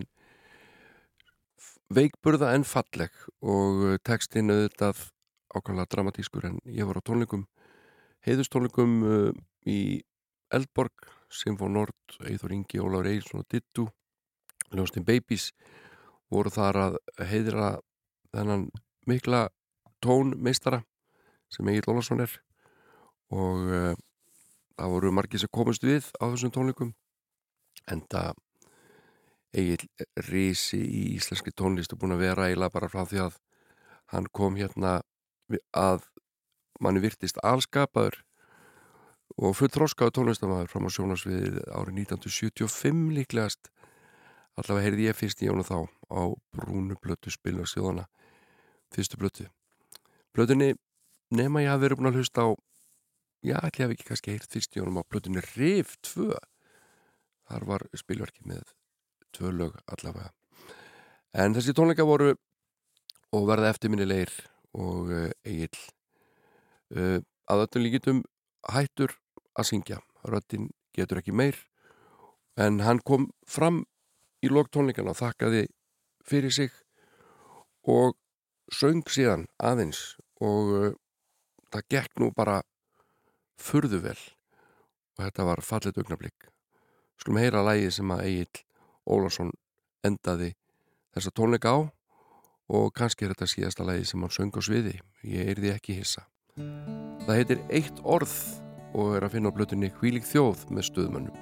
veikburða 1.94 2.56
en 2.58 2.64
falleg 2.66 3.20
og 3.46 3.84
textin 4.02 4.50
auðvitað 4.50 5.04
ákvæmlega 5.54 5.92
dramatískur 5.94 6.48
en 6.50 6.56
ég 6.66 6.90
var 6.90 6.98
á 6.98 7.06
tónleikum 7.06 7.44
heiðustónleikum 8.26 8.96
uh, 9.06 9.30
í 9.70 10.02
Eldborg, 10.50 11.06
Sinfó 11.30 11.70
Nord 11.70 12.18
Eithor 12.26 12.56
Ingi, 12.58 12.82
Ólafur 12.82 13.12
Eilsson 13.12 13.44
og 13.44 13.50
Dittu 13.54 13.86
Ljónstin 14.74 15.06
Babies 15.06 15.52
voru 16.34 16.50
þar 16.50 16.82
að 16.88 16.98
heiðra 17.30 17.76
þennan 18.34 18.66
mikla 19.06 19.52
tónmeistara 20.02 20.82
sem 21.54 21.70
Egil 21.70 21.94
Ólafsson 21.94 22.26
er 22.26 22.40
og 23.36 23.70
uh, 23.70 23.94
það 24.76 24.94
voru 24.96 25.14
margir 25.16 25.42
sem 25.42 25.52
komast 25.52 25.86
við 25.86 26.08
á 26.20 26.26
þessum 26.26 26.54
tónleikum 26.56 26.94
en 27.92 28.04
það 28.12 28.42
Egil 29.56 29.86
Rísi 30.28 30.82
í 30.84 31.04
íslenski 31.16 31.54
tónlist 31.56 31.94
er 31.94 32.00
búin 32.00 32.16
að 32.16 32.26
vera 32.26 32.50
eiginlega 32.50 32.76
bara 32.76 32.92
frá 32.92 33.06
því 33.08 33.22
að 33.24 33.38
hann 34.12 34.28
kom 34.36 34.58
hérna 34.60 34.98
að 35.72 36.04
manni 36.84 37.04
virtist 37.04 37.40
allskapaður 37.44 38.20
og 39.40 39.56
full 39.58 39.72
þroskaður 39.72 40.16
tónlistamæður 40.18 40.72
fram 40.72 40.88
á 40.88 40.96
sjónasviðið 40.96 41.62
árið 41.72 42.02
1975 42.04 43.16
líklegast. 43.16 43.72
Allavega 44.56 44.86
heyrði 44.86 45.08
ég 45.10 45.18
fyrst 45.18 45.42
í 45.44 45.50
jónu 45.50 45.66
þá 45.68 45.88
á 45.88 46.22
brúnu 46.56 46.96
blötu 47.02 47.32
spil 47.34 47.58
og 47.60 47.68
sjóðana 47.68 48.06
fyrstu 48.96 49.20
blötu 49.20 49.48
blötunni 50.36 50.76
nema 51.36 51.64
ég 51.64 51.74
hafi 51.74 51.84
verið 51.84 52.00
búin 52.00 52.12
að 52.12 52.20
hlusta 52.22 52.46
á 52.48 52.50
já, 53.46 53.60
ætli 53.62 53.84
ég 53.84 53.86
hafi 53.86 53.96
ekki 53.96 54.08
kannski 54.10 54.34
heyrt 54.34 54.50
fyrst 54.50 54.76
í 54.76 54.82
jónum 54.82 55.02
á 55.02 55.04
blötunni 55.06 55.44
Rif 55.54 55.96
2 56.08 56.34
þar 57.46 57.66
var 57.70 57.86
spilverki 57.94 58.46
með 58.50 58.74
tvö 59.36 59.52
lög 59.54 59.78
allavega. 59.92 60.32
En 61.36 61.54
þessi 61.54 61.76
tónleika 61.76 62.08
voru 62.08 62.34
og 63.36 63.48
verða 63.50 63.70
eftirminnilegir 63.74 64.32
og 64.74 65.12
uh, 65.12 65.30
Egil 65.46 65.78
uh, 66.96 67.20
að 67.52 67.66
öllum 67.68 67.86
líkitum 67.86 68.24
hættur 68.72 69.14
að 69.54 69.70
syngja. 69.70 70.02
Röttin 70.26 70.72
getur 70.96 71.22
ekki 71.22 71.36
meir. 71.36 71.58
En 72.58 72.80
hann 72.82 73.04
kom 73.06 73.30
fram 73.46 73.84
í 74.42 74.50
lok 74.50 74.72
tónleikana 74.74 75.14
og 75.14 75.20
þakkaði 75.20 75.68
fyrir 76.26 76.54
sig 76.54 76.72
og 77.86 78.16
söng 78.74 79.06
síðan 79.12 79.46
aðeins 79.62 80.16
og 80.42 80.72
uh, 80.80 80.94
það 81.70 81.92
gekk 81.94 82.24
nú 82.24 82.32
bara 82.34 82.64
furðu 83.62 84.02
vel. 84.04 84.20
Og 85.16 85.26
þetta 85.28 85.48
var 85.48 85.64
fallet 85.64 85.98
augnablík 85.98 86.52
skulum 87.22 87.40
heyra 87.40 87.64
lægi 87.64 87.92
sem 87.96 88.12
að 88.12 88.26
Egil 88.30 88.64
Ólafsson 89.06 89.52
endaði 90.06 90.52
þessa 91.16 91.34
tónleika 91.36 91.72
á 91.72 91.80
og 92.76 92.92
kannski 92.98 93.26
er 93.26 93.36
þetta 93.36 93.50
síðasta 93.50 93.86
lægi 93.88 94.10
sem 94.10 94.22
hann 94.26 94.34
söng 94.34 94.54
á 94.58 94.62
sviði. 94.62 95.00
Ég 95.24 95.52
er 95.54 95.62
því 95.62 95.74
ekki 95.76 95.98
hissa. 96.00 96.26
Það 97.26 97.36
heitir 97.38 97.64
Eitt 97.70 98.02
orð 98.04 98.36
og 98.96 99.18
er 99.18 99.26
að 99.28 99.36
finna 99.36 99.52
á 99.52 99.56
blötunni 99.56 99.92
Hvílík 100.00 100.26
þjóð 100.28 100.66
með 100.72 100.90
stuðmönnum. 100.90 101.42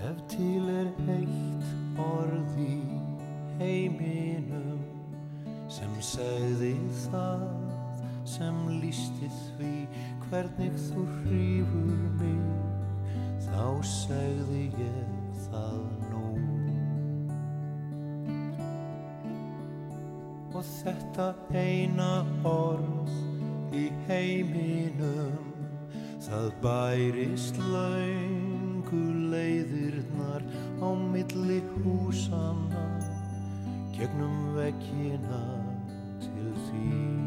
Ef 0.00 0.20
til 0.32 0.64
er 0.72 0.92
eitt 1.12 1.98
orð 2.00 2.60
í 2.64 2.76
heiminum 3.60 4.80
sem 5.70 5.92
segði 6.04 6.74
það 7.10 7.59
sem 8.30 8.58
lísti 8.78 9.28
því 9.34 9.72
hvernig 10.28 10.74
þú 10.86 11.04
hrífur 11.24 12.02
mig 12.20 13.40
þá 13.48 13.64
segði 13.90 14.64
ég 14.78 15.38
það 15.48 15.80
nú. 16.12 16.28
Og 20.54 20.64
þetta 20.68 21.26
eina 21.56 22.10
orð 22.46 23.14
í 23.74 23.88
heiminum 24.06 25.50
það 26.22 26.50
bærist 26.62 27.58
löngu 27.72 29.02
leiðirnar 29.32 30.44
á 30.78 30.88
milli 30.94 31.58
húsana 31.80 32.86
gegnum 33.96 34.52
vekkina 34.58 35.42
til 36.22 36.52
því 36.68 37.19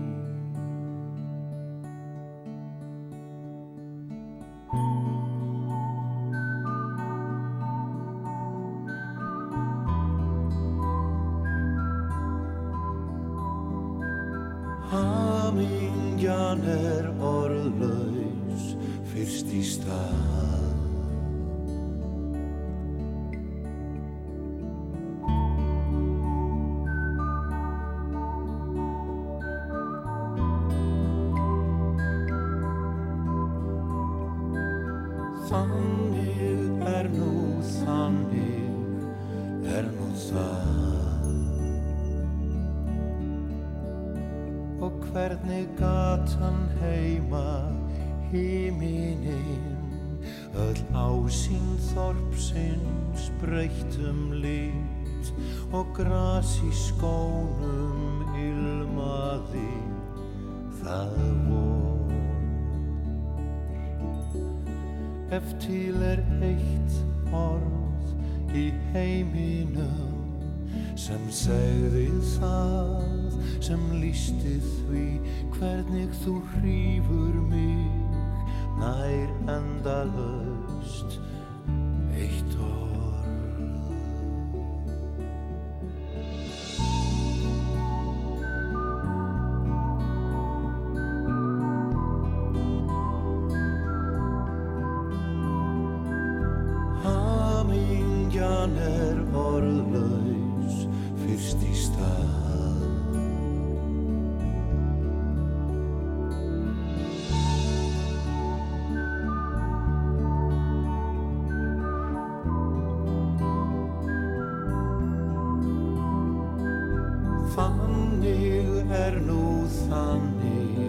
Þannig 117.53 118.89
er 118.97 119.19
nú 119.21 119.67
þannig, 119.85 120.81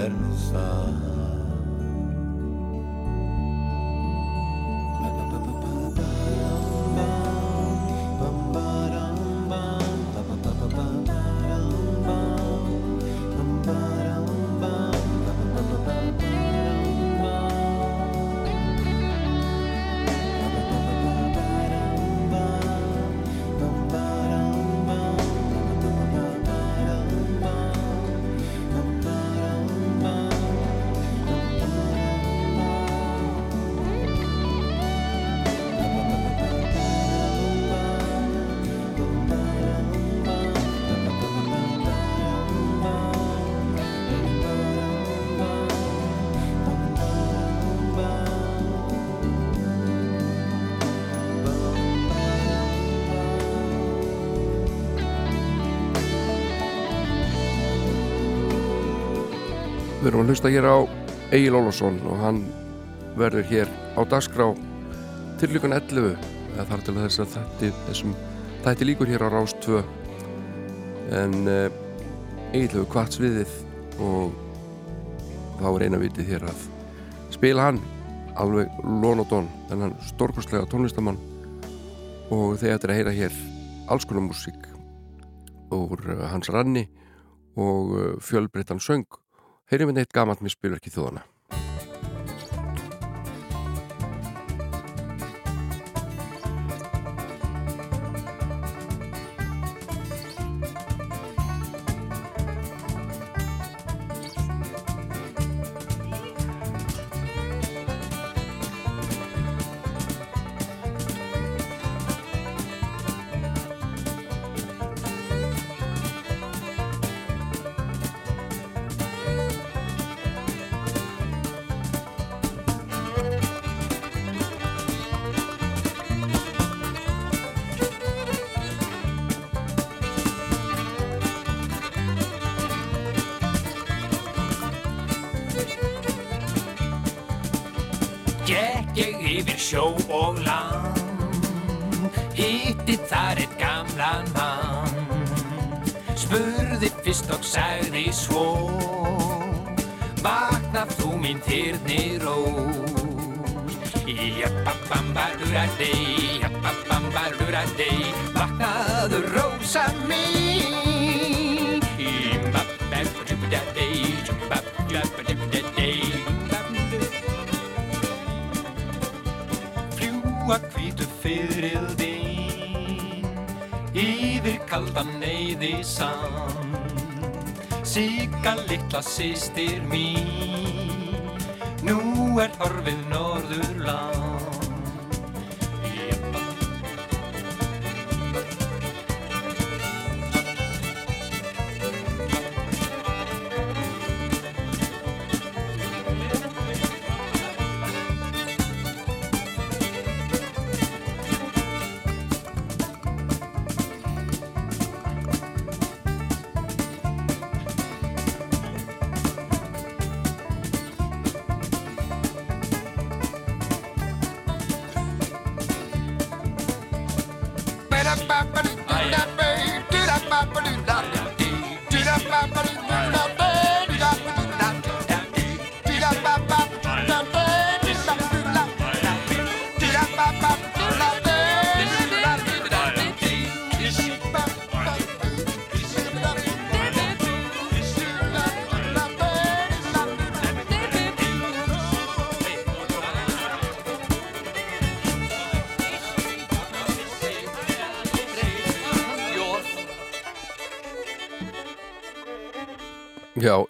er 0.00 0.16
nú 0.16 0.32
það. 0.48 1.17
Við 60.08 60.14
erum 60.14 60.22
að 60.24 60.30
hlusta 60.32 60.48
hér 60.48 60.64
á 60.64 60.76
Egil 61.36 61.56
Ólafsson 61.58 61.98
og 62.08 62.20
hann 62.22 62.36
verður 63.20 63.42
hér 63.44 63.72
á 63.92 64.00
dagskrá 64.08 64.46
til 65.36 65.50
líkan 65.52 65.76
11 65.76 66.14
eða 66.54 66.64
þar 66.70 66.84
til 66.86 66.94
þess 66.96 67.20
að 67.20 67.34
þætti, 67.34 67.68
þessum 67.90 68.14
þætti 68.64 68.88
líkur 68.88 69.12
hér 69.12 69.26
á 69.28 69.32
Rás 69.34 69.52
2 69.66 69.82
en 71.18 71.36
uh, 71.44 71.68
Egil 72.54 72.70
hefur 72.70 72.88
kvart 72.94 73.18
sviðið 73.18 73.52
og 74.00 74.32
þá 75.60 75.68
er 75.74 75.86
eina 75.90 76.02
vitið 76.06 76.32
hér 76.32 76.48
að 76.54 76.64
spila 77.36 77.68
hann 77.68 77.84
alveg 78.40 78.80
lónodón 79.04 79.52
þennan 79.68 79.92
stórkostlega 80.08 80.72
tónlistamann 80.72 81.20
og 82.32 82.56
þegar 82.56 82.78
þetta 82.78 82.88
er 82.88 82.96
að 82.96 83.00
heyra 83.02 83.16
hér 83.20 83.40
alls 83.92 84.08
konar 84.08 84.30
músík 84.32 84.72
úr 85.68 86.00
uh, 86.16 86.28
hans 86.32 86.48
ranni 86.48 86.88
og 87.60 87.92
uh, 87.92 88.12
fjölbreyttan 88.24 88.80
söng 88.80 89.04
heyrim 89.68 89.90
við 89.90 90.00
neitt 90.00 90.14
gamalt 90.16 90.40
með 90.44 90.56
spilverki 90.56 90.92
þjóðana 90.92 91.24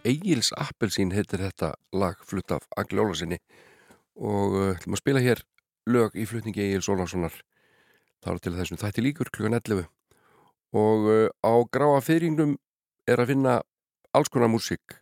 Egils 0.09 0.53
Appelsín 0.57 1.13
heitir 1.13 1.43
þetta 1.43 1.75
lag 1.93 2.21
flutt 2.25 2.53
af 2.55 2.65
Agli 2.81 3.01
Ólarsinni 3.03 3.39
og 4.17 4.55
uh, 4.57 4.71
ætlum 4.73 4.97
að 4.97 5.03
spila 5.03 5.23
hér 5.23 5.43
lög 5.89 6.17
í 6.17 6.25
flutningi 6.29 6.65
Egils 6.65 6.89
Ólarssonar 6.89 7.35
þar 8.25 8.41
til 8.43 8.55
þessum 8.57 8.81
þætti 8.81 9.05
líkur 9.05 9.31
klukkan 9.35 9.59
11 9.59 9.85
og 10.79 11.09
uh, 11.09 11.29
á 11.45 11.53
gráa 11.73 12.01
fyrringnum 12.05 12.57
er 13.09 13.21
að 13.21 13.35
finna 13.35 13.59
alls 14.17 14.33
konar 14.33 14.51
músík. 14.53 14.99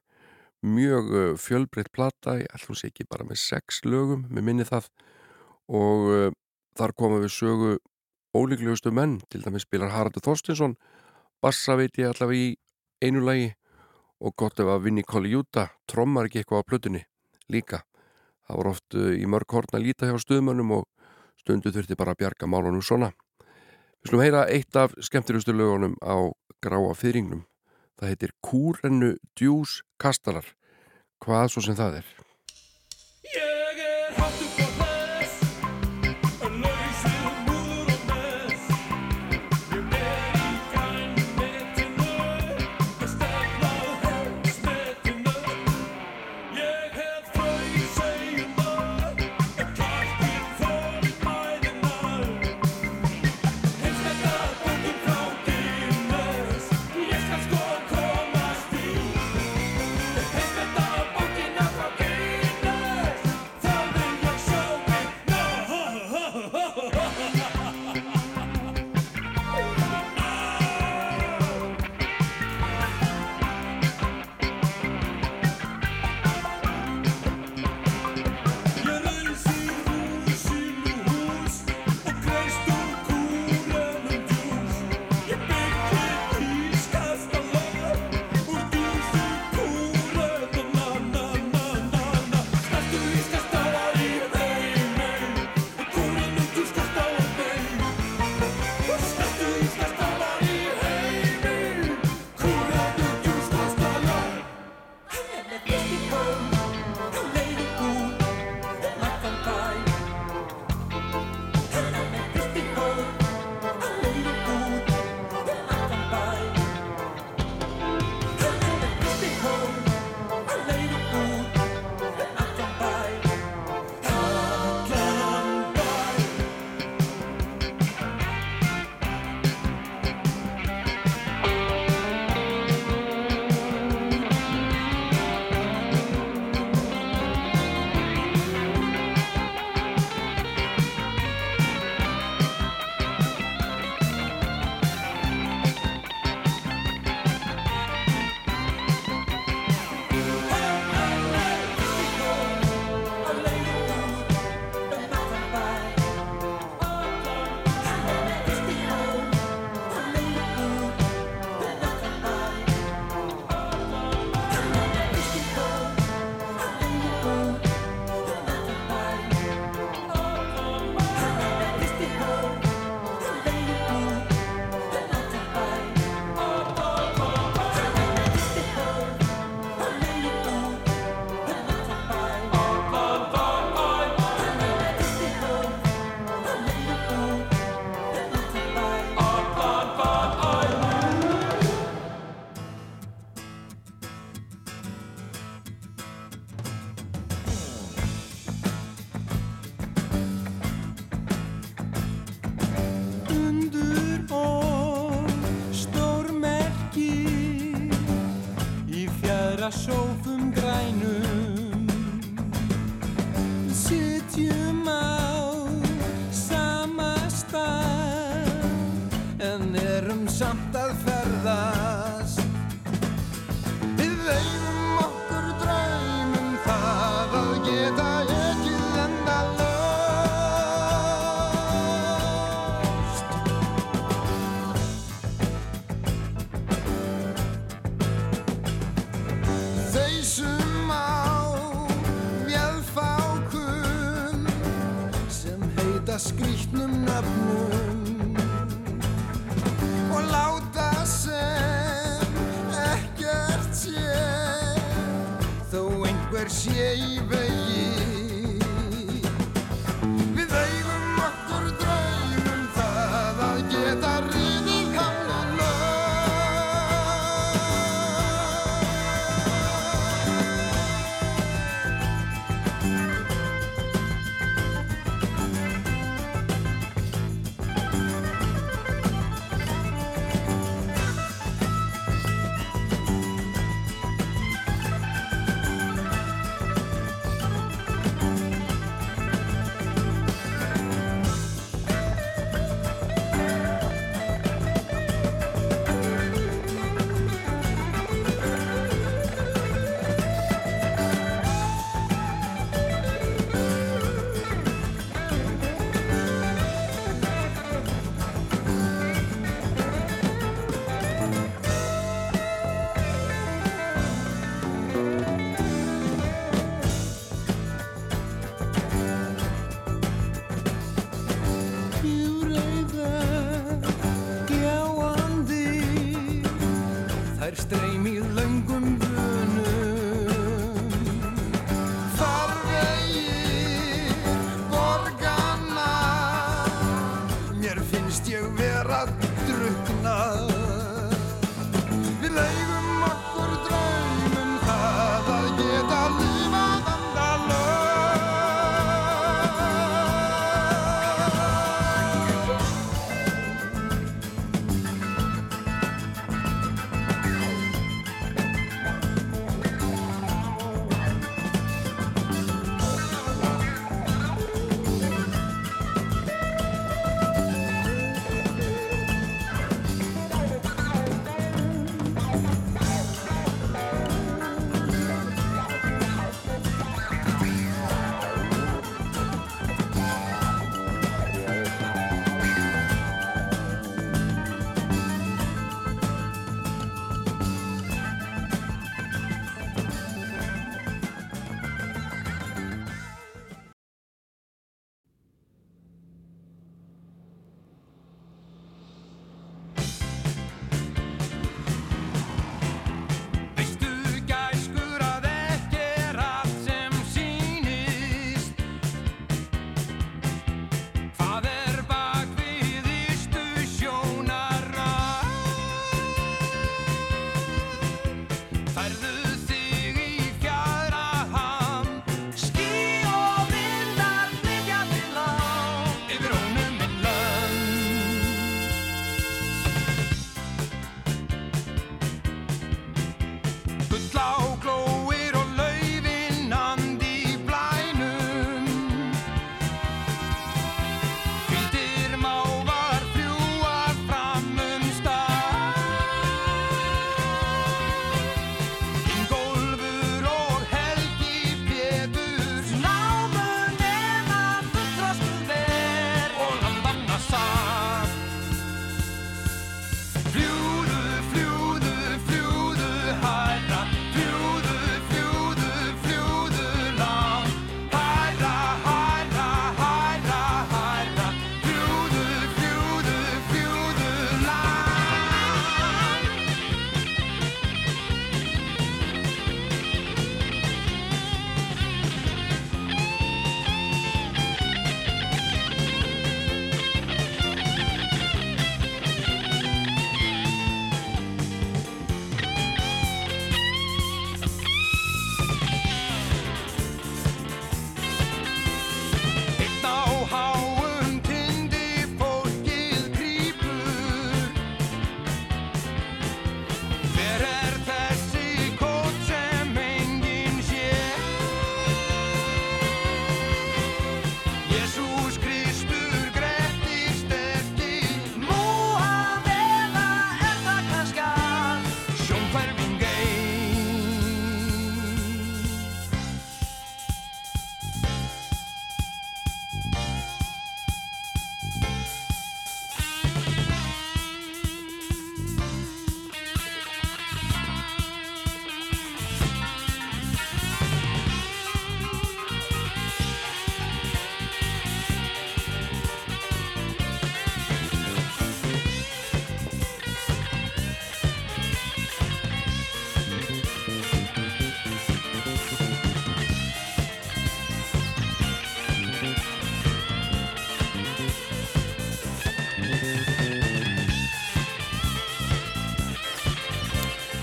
Mjög 0.67 1.13
uh, 1.13 1.35
fjölbreytt 1.39 1.93
plata 1.95 2.39
ætlum 2.43 2.79
sé 2.79 2.91
ekki 2.91 3.07
bara 3.07 3.27
með 3.29 3.41
sex 3.45 3.85
lögum 3.87 4.27
með 4.31 4.49
minni 4.49 4.67
það. 4.67 4.91
Og 5.67 6.31
þar 6.79 6.93
komum 6.95 7.25
við 7.25 7.33
sögu 7.35 7.71
ólíklegustu 8.39 8.93
menn. 8.95 9.17
Til 9.27 9.41
dæmis 9.43 9.65
spilar 9.67 9.91
Haraldur 9.91 10.23
Þorstinsson 10.23 10.77
bassa 11.43 11.75
veit 11.75 11.99
ég 11.99 12.13
allavega 12.13 12.53
í 12.53 12.53
einu 13.03 13.25
lagi 13.27 13.49
og 14.21 14.35
gott 14.37 14.61
ef 14.61 14.71
að 14.71 14.87
Vinnie 14.87 15.07
Colaiuta 15.07 15.69
trommar 15.91 16.29
ekki 16.29 16.43
eitthvað 16.43 16.65
á 16.65 16.69
plötunni 16.69 17.03
líka. 17.53 17.83
Það 18.47 18.61
var 18.61 18.71
oft 18.71 18.97
uh, 18.97 19.13
í 19.15 19.27
mörg 19.29 19.53
horn 19.53 19.77
að 19.77 19.87
líta 19.87 20.09
hjá 20.09 20.17
stuðmönnum 20.23 20.75
og 20.79 20.87
stundu 21.41 21.73
þurfti 21.75 21.99
bara 21.99 22.15
að 22.15 22.23
bjarga 22.23 22.51
málunum 22.51 22.85
svona. 22.85 23.13
Við 24.03 24.13
slum 24.13 24.23
heyra 24.23 24.47
eitt 24.51 24.77
af 24.79 24.95
skemmtilegustu 25.03 25.55
lögunum 25.55 25.97
á 26.03 26.31
gráa 26.63 26.95
fyrringnum. 26.95 27.45
Það 27.97 28.13
heitir 28.13 28.35
Kúrennu 28.45 29.17
Djús 29.39 29.81
Kastalar. 29.99 30.47
Hvað 31.25 31.49
svo 31.53 31.65
sem 31.65 31.79
það 31.79 32.03
er? 32.03 32.13
Ég 33.33 33.83
er 33.87 34.21
hattur 34.21 34.56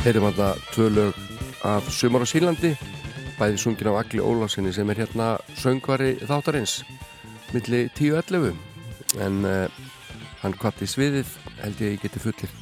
Heyrum 0.03 0.25
þarna 0.27 0.49
tvö 0.73 0.89
lög 0.91 1.19
af 1.63 1.85
Sumar 1.88 2.25
á 2.25 2.27
Sýrlandi 2.27 2.73
bæði 3.38 3.61
sungin 3.61 3.88
af 3.88 4.01
Agli 4.01 4.19
Ólásinni 4.19 4.73
sem 4.75 4.89
er 4.91 4.99
hérna 4.99 5.27
söngvari 5.55 6.17
þáttarins 6.27 6.81
milli 7.53 7.85
10-11 7.95 8.51
en 9.23 9.39
uh, 9.47 9.71
hann 10.41 10.57
kvatti 10.59 10.89
sviðið 10.91 11.31
held 11.61 11.80
ég 11.80 11.88
að 11.88 11.95
ég 11.95 12.03
geti 12.03 12.23
fullir 12.25 12.59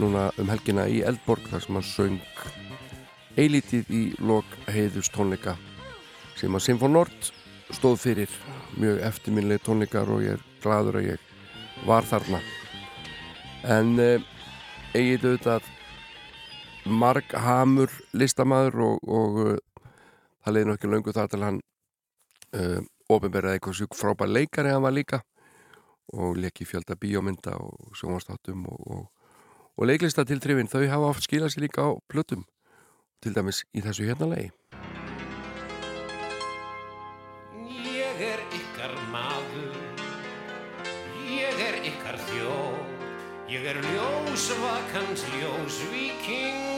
núna 0.00 0.30
um 0.40 0.48
helgina 0.48 0.88
í 0.88 1.02
Eldborg 1.04 1.52
þar 1.52 1.66
sem 1.66 1.76
hann 1.76 1.88
söng 1.90 2.18
eilítið 3.36 3.92
í 3.92 4.02
lok 4.16 4.58
heiðus 4.72 5.12
tónleika 5.12 5.58
sem 6.40 6.54
að 6.56 6.64
Sinfon 6.64 6.96
Nord 6.96 7.32
stóð 7.76 8.00
fyrir. 8.06 8.32
Mjög 8.78 9.02
eftirminlega 9.04 9.64
tónleikar 9.66 10.08
og 10.08 10.24
ég 10.24 10.38
er 10.38 10.44
gladur 10.62 11.00
að 11.00 11.10
ég 11.12 11.32
var 11.84 12.06
þarna. 12.06 12.40
En 13.68 13.98
uh, 14.00 14.22
eigið 14.94 15.26
auðvitað 15.34 15.74
marg 16.90 17.32
hamur 17.32 17.92
listamaður 18.16 18.84
og, 18.84 19.08
og 19.08 19.40
uh, 19.44 19.56
það 20.44 20.54
leiði 20.54 20.68
nú 20.68 20.76
ekki 20.76 20.92
löngu 20.92 21.14
þar 21.16 21.32
til 21.32 21.42
hann 21.44 21.58
uh, 22.56 22.80
ofinberðið 23.08 23.56
eitthvað 23.56 23.78
sjúk 23.80 23.96
frábær 23.98 24.30
leikari 24.30 24.72
hann 24.72 24.84
var 24.84 24.96
líka 24.96 25.22
og 26.12 26.38
leki 26.40 26.64
fjölda 26.64 26.96
bíómynda 26.96 27.56
og 27.60 27.96
sjónvastáttum 27.96 28.64
og, 28.68 28.80
og, 28.86 29.02
og 29.76 29.88
leiklista 29.88 30.24
til 30.24 30.40
trefin 30.40 30.70
þau 30.70 30.86
hafa 30.88 31.10
oft 31.12 31.26
skilað 31.26 31.52
sér 31.54 31.66
líka 31.66 31.84
á 31.84 31.90
plötum 32.08 32.46
til 33.22 33.34
dæmis 33.36 33.64
í 33.76 33.84
þessu 33.84 34.08
hérna 34.08 34.30
lei 34.32 34.48
Ég 37.68 38.24
er 38.24 38.40
ykkar 38.56 38.94
maður, 39.12 39.76
ég 41.28 41.60
er 41.68 41.76
ykkar 41.86 42.18
þjóð, 42.30 42.80
ég 43.52 43.68
er 43.74 43.78
ljós 43.84 44.48
vakans 44.58 45.22
ljós, 45.36 45.78
viking 45.92 46.77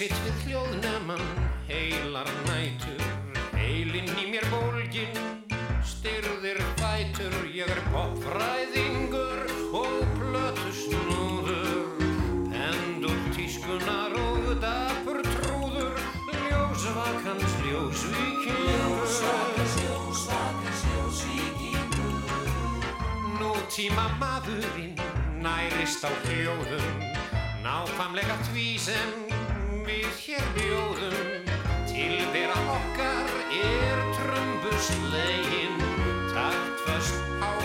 sitt 0.00 0.20
við 0.24 0.44
hljóðneman 0.46 1.20
heilar 1.68 2.28
nætur 2.46 3.00
heilinn 3.52 4.08
í 4.16 4.22
mér 4.32 4.46
bólgin 4.48 5.18
styrðir 5.84 6.56
fætur 6.78 7.34
ég 7.52 7.68
er 7.68 7.80
popfræðingur 7.90 9.42
og 9.76 9.98
plötu 10.14 10.72
snúður. 10.78 12.00
Pendur 12.48 13.18
tískunar 13.36 14.16
og 14.22 14.48
dapur 14.62 15.20
trúður 15.26 16.00
ljósvakans 16.46 17.58
ljósvíkingur. 17.66 18.70
Ljósvakans 18.70 19.74
ljósvakans 19.82 20.86
ljósvíkingur. 20.94 22.16
Nútíma 23.36 24.08
maðurinn 24.22 24.96
nærist 25.44 26.08
á 26.08 26.10
hljóðum 26.24 26.88
nákvæmlega 27.60 28.40
því 28.48 28.68
sem 28.80 29.39
við 29.86 30.06
hér 30.24 30.46
bjóðum 30.56 31.48
tilvera 31.88 32.58
okkar 32.74 33.30
er 33.60 34.02
trömbuslegin 34.18 35.80
taktföst 36.32 37.16
ávær 37.40 37.56
og 37.56 37.59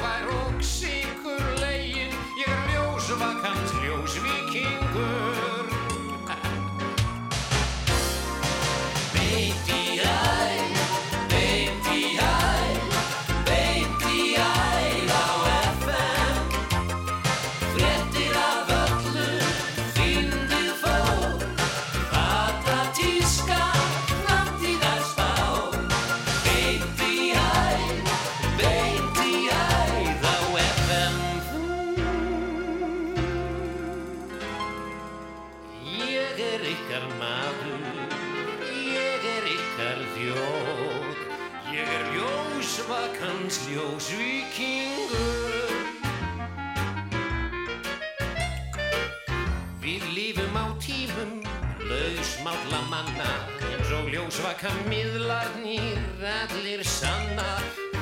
miðlarnir 54.90 56.02
allir 56.26 56.84
sanna. 56.88 57.58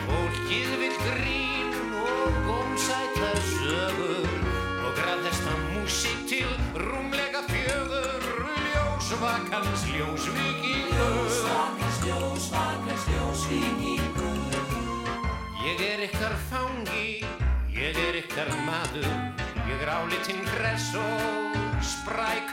Fólkið 0.05 0.69
vil 0.81 0.95
grín 1.03 1.73
og 1.99 2.39
gómsætar 2.47 3.39
sögur. 3.49 4.29
Og 4.83 4.91
graðhesta 4.97 5.53
músík 5.73 6.25
til 6.29 6.49
rúmlega 6.79 7.43
fjögur. 7.49 8.27
Ljósvakans 8.73 9.87
ljósvíkingur. 9.93 10.97
Ljósvakans 10.99 11.97
ljósvakans 12.07 13.07
ljósvíkingur. 13.13 14.61
Ég 15.63 15.87
er 15.91 16.07
ykkar 16.09 16.35
fangi 16.49 17.23
ég 17.83 17.97
er 17.97 18.15
ykkar 18.21 18.49
maður. 18.67 19.07
Ég 19.67 19.81
er 19.83 19.89
álitinn 19.91 20.43
hress 20.53 20.93
og 20.99 21.57
sprækur 21.83 22.52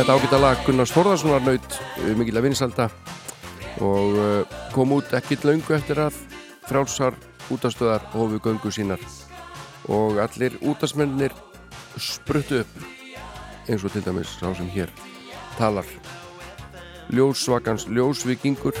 Þetta 0.00 0.14
ágæta 0.16 0.38
lag 0.40 0.60
Gunnars 0.64 0.92
Þórðarssonar 0.94 1.42
naut 1.44 1.74
mikil 2.16 2.38
að 2.40 2.46
vinsalda 2.46 2.86
og 3.84 4.14
uh, 4.16 4.54
kom 4.72 4.94
út 4.96 5.12
ekkit 5.18 5.44
löngu 5.44 5.74
eftir 5.76 6.00
að 6.00 6.16
frálsar 6.64 7.18
útastöðar 7.52 8.06
hófu 8.14 8.40
göngu 8.40 8.72
sínar 8.72 9.04
og 9.92 10.16
allir 10.24 10.56
útasmennir 10.64 11.36
spruttu 12.00 12.62
upp 12.62 12.80
eins 13.68 13.84
og 13.84 13.92
til 13.92 14.06
dæmis 14.08 14.32
sá 14.40 14.48
sem 14.56 14.72
hér 14.72 14.88
talar. 15.60 15.84
Ljósvakans 17.12 17.84
ljósvikingur 17.92 18.80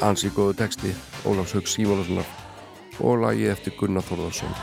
ansi 0.00 0.32
góðu 0.32 0.56
texti 0.62 0.96
Ólafs 1.28 1.52
Haug 1.52 1.68
Símólassonar 1.68 2.32
og 2.96 3.26
lagi 3.26 3.52
eftir 3.52 3.76
Gunnar 3.76 4.08
Þórðarsson 4.08 4.56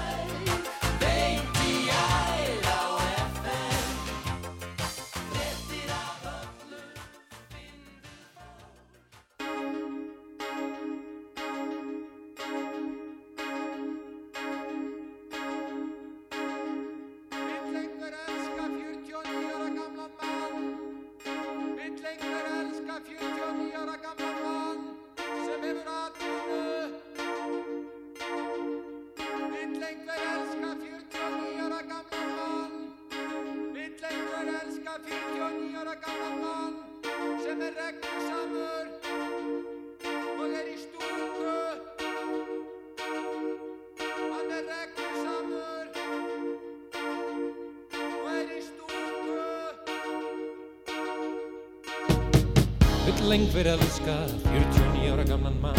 einhver 53.58 53.74
elska 53.74 54.16
49 54.44 55.12
ára 55.14 55.24
gamlan 55.24 55.62
mann. 55.62 55.76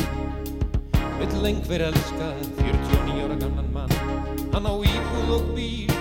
Vill 1.18 1.46
einhver 1.46 1.80
elska 1.80 2.32
49 2.56 3.22
ára 3.24 3.34
gamlan 3.34 3.72
mann. 3.72 3.90
Hann 4.52 4.66
á 4.66 4.74
íbúð 4.82 5.30
og 5.36 5.44
bíl. 5.54 5.92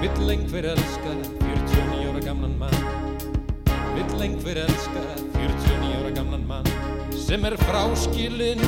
Vill 0.00 0.30
einhver 0.30 0.64
elska 0.64 1.12
49 1.40 2.10
ára 2.10 2.20
gamlan 2.20 2.58
mann. 2.58 2.76
Vill 3.94 4.22
einhver 4.22 4.56
elska 4.56 5.02
49 5.32 5.96
ára 6.00 6.10
gamlan 6.10 6.46
mann 6.46 6.68
sem 7.16 7.44
er 7.44 7.56
fráskilinn 7.56 8.60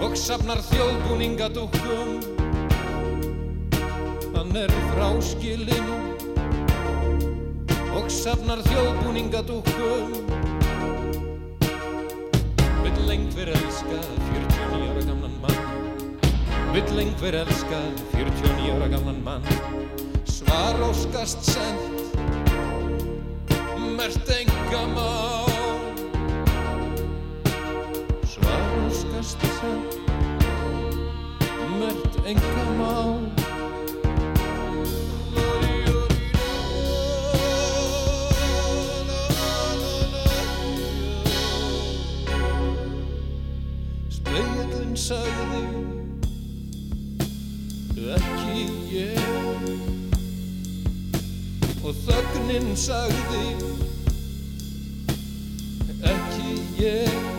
og 0.00 0.16
safnar 0.16 0.60
þjóðbúningadúkkum 0.70 2.20
Hann 4.34 4.56
er 4.56 4.72
fráskilinn 4.92 6.13
og 7.94 8.10
safnar 8.10 8.58
þjóðbúningadúkkum 8.66 10.10
Vill 12.84 13.10
einhver 13.14 13.50
elska 13.54 13.98
49 14.30 14.88
ára 14.90 15.04
gamlan 15.06 15.36
mann. 15.42 15.60
Vill 16.74 16.98
einhver 17.04 17.38
elska 17.42 17.80
49 18.12 18.74
ára 18.74 18.88
gamlan 18.88 19.20
mann. 19.24 19.46
Svar 20.24 20.80
óskast 20.88 21.44
sent 21.44 22.16
Mert 23.96 24.28
enga 24.28 24.82
má 24.96 25.46
Svar 28.26 28.62
óskast 28.86 29.38
sent 29.60 29.98
Mert 31.78 32.26
enga 32.26 32.66
má 32.78 33.43
sagði 45.04 45.64
ekki 48.14 48.62
ég. 48.94 49.66
Og 51.84 51.92
þögnin 52.06 52.70
sagði 52.78 53.44
ekki 56.14 56.56
ég 56.80 57.33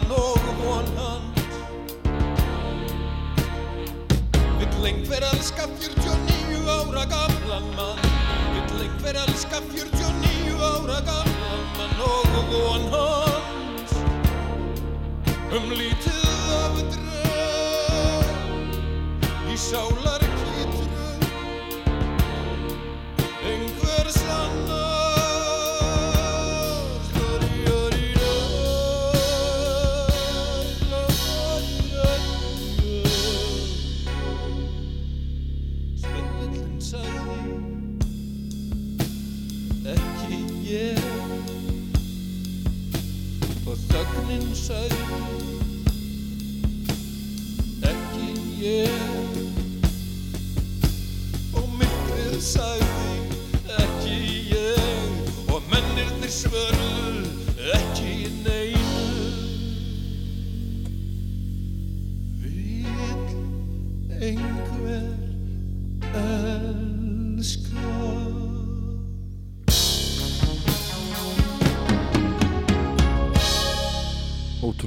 gamlan 0.00 0.31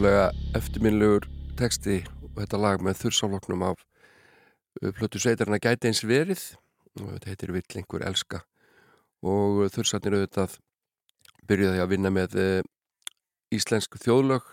Ótrúlega 0.05 0.53
eftirminlegur 0.53 1.23
texti 1.57 1.95
og 2.05 2.35
þetta 2.35 2.57
lag 2.61 2.83
með 2.85 2.99
þursáloknum 2.99 3.63
af 3.65 3.79
uh, 3.81 4.91
plötu 4.93 5.17
sveitarna 5.17 5.57
gæti 5.57 5.89
eins 5.89 6.03
verið. 6.05 6.43
Og 6.99 7.07
þetta 7.15 7.31
heitir 7.31 7.53
Vill 7.55 7.79
einhver 7.81 8.05
elska. 8.05 8.43
Og 9.25 9.63
þursarnir 9.73 10.19
auðvitað 10.19 10.59
byrjuði 11.49 11.81
að 11.81 11.91
vinna 11.95 12.13
með 12.13 12.37
uh, 12.37 12.61
íslensk 13.49 13.97
þjóðlög. 14.05 14.45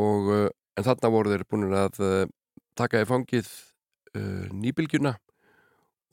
Og 0.00 0.32
uh, 0.32 0.48
en 0.80 0.88
þarna 0.88 1.12
voru 1.12 1.36
þeir 1.36 1.48
búin 1.52 1.68
að 1.76 2.02
taka 2.72 3.04
í 3.04 3.12
fangið 3.12 3.54
nýbylgjuna. 4.16 5.18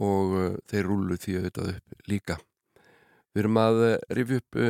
Og 0.04 0.40
þeir 0.68 0.90
rúlu 0.92 1.16
því 1.16 1.40
auðvitað 1.40 1.76
upp 1.78 2.10
líka. 2.12 2.42
Við 3.32 3.46
erum 3.46 3.64
að 3.64 3.86
rifja 4.12 4.44
upp 4.44 4.66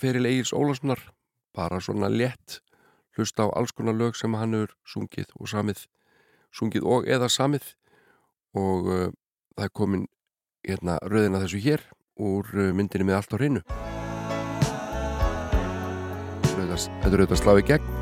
feril 0.00 0.30
Egil's 0.32 0.56
Ólafssonar 0.56 1.10
bara 1.56 1.80
svona 1.80 2.08
létt 2.12 2.60
hlusta 3.16 3.44
á 3.44 3.48
alls 3.52 3.72
konar 3.76 3.96
lög 3.96 4.16
sem 4.16 4.34
hann 4.34 4.56
hefur 4.56 4.76
sungið 4.88 5.34
og 5.38 5.50
samið 5.52 5.86
sungið 6.52 6.84
og 6.84 7.08
eða 7.08 7.30
samið. 7.32 7.72
Og 8.58 8.88
uh, 8.92 9.08
það 9.56 9.66
er 9.66 9.74
komin 9.76 10.06
hérna 10.66 10.98
röðina 11.08 11.40
þessu 11.42 11.62
hér 11.64 11.86
úr 12.20 12.52
uh, 12.52 12.70
myndinni 12.76 13.08
með 13.08 13.20
allt 13.20 13.34
á 13.34 13.36
hreinu. 13.40 13.64
Þetta 16.52 17.08
er 17.08 17.20
auðvitað 17.20 17.40
slá 17.40 17.56
í 17.58 17.68
gegn 17.72 18.01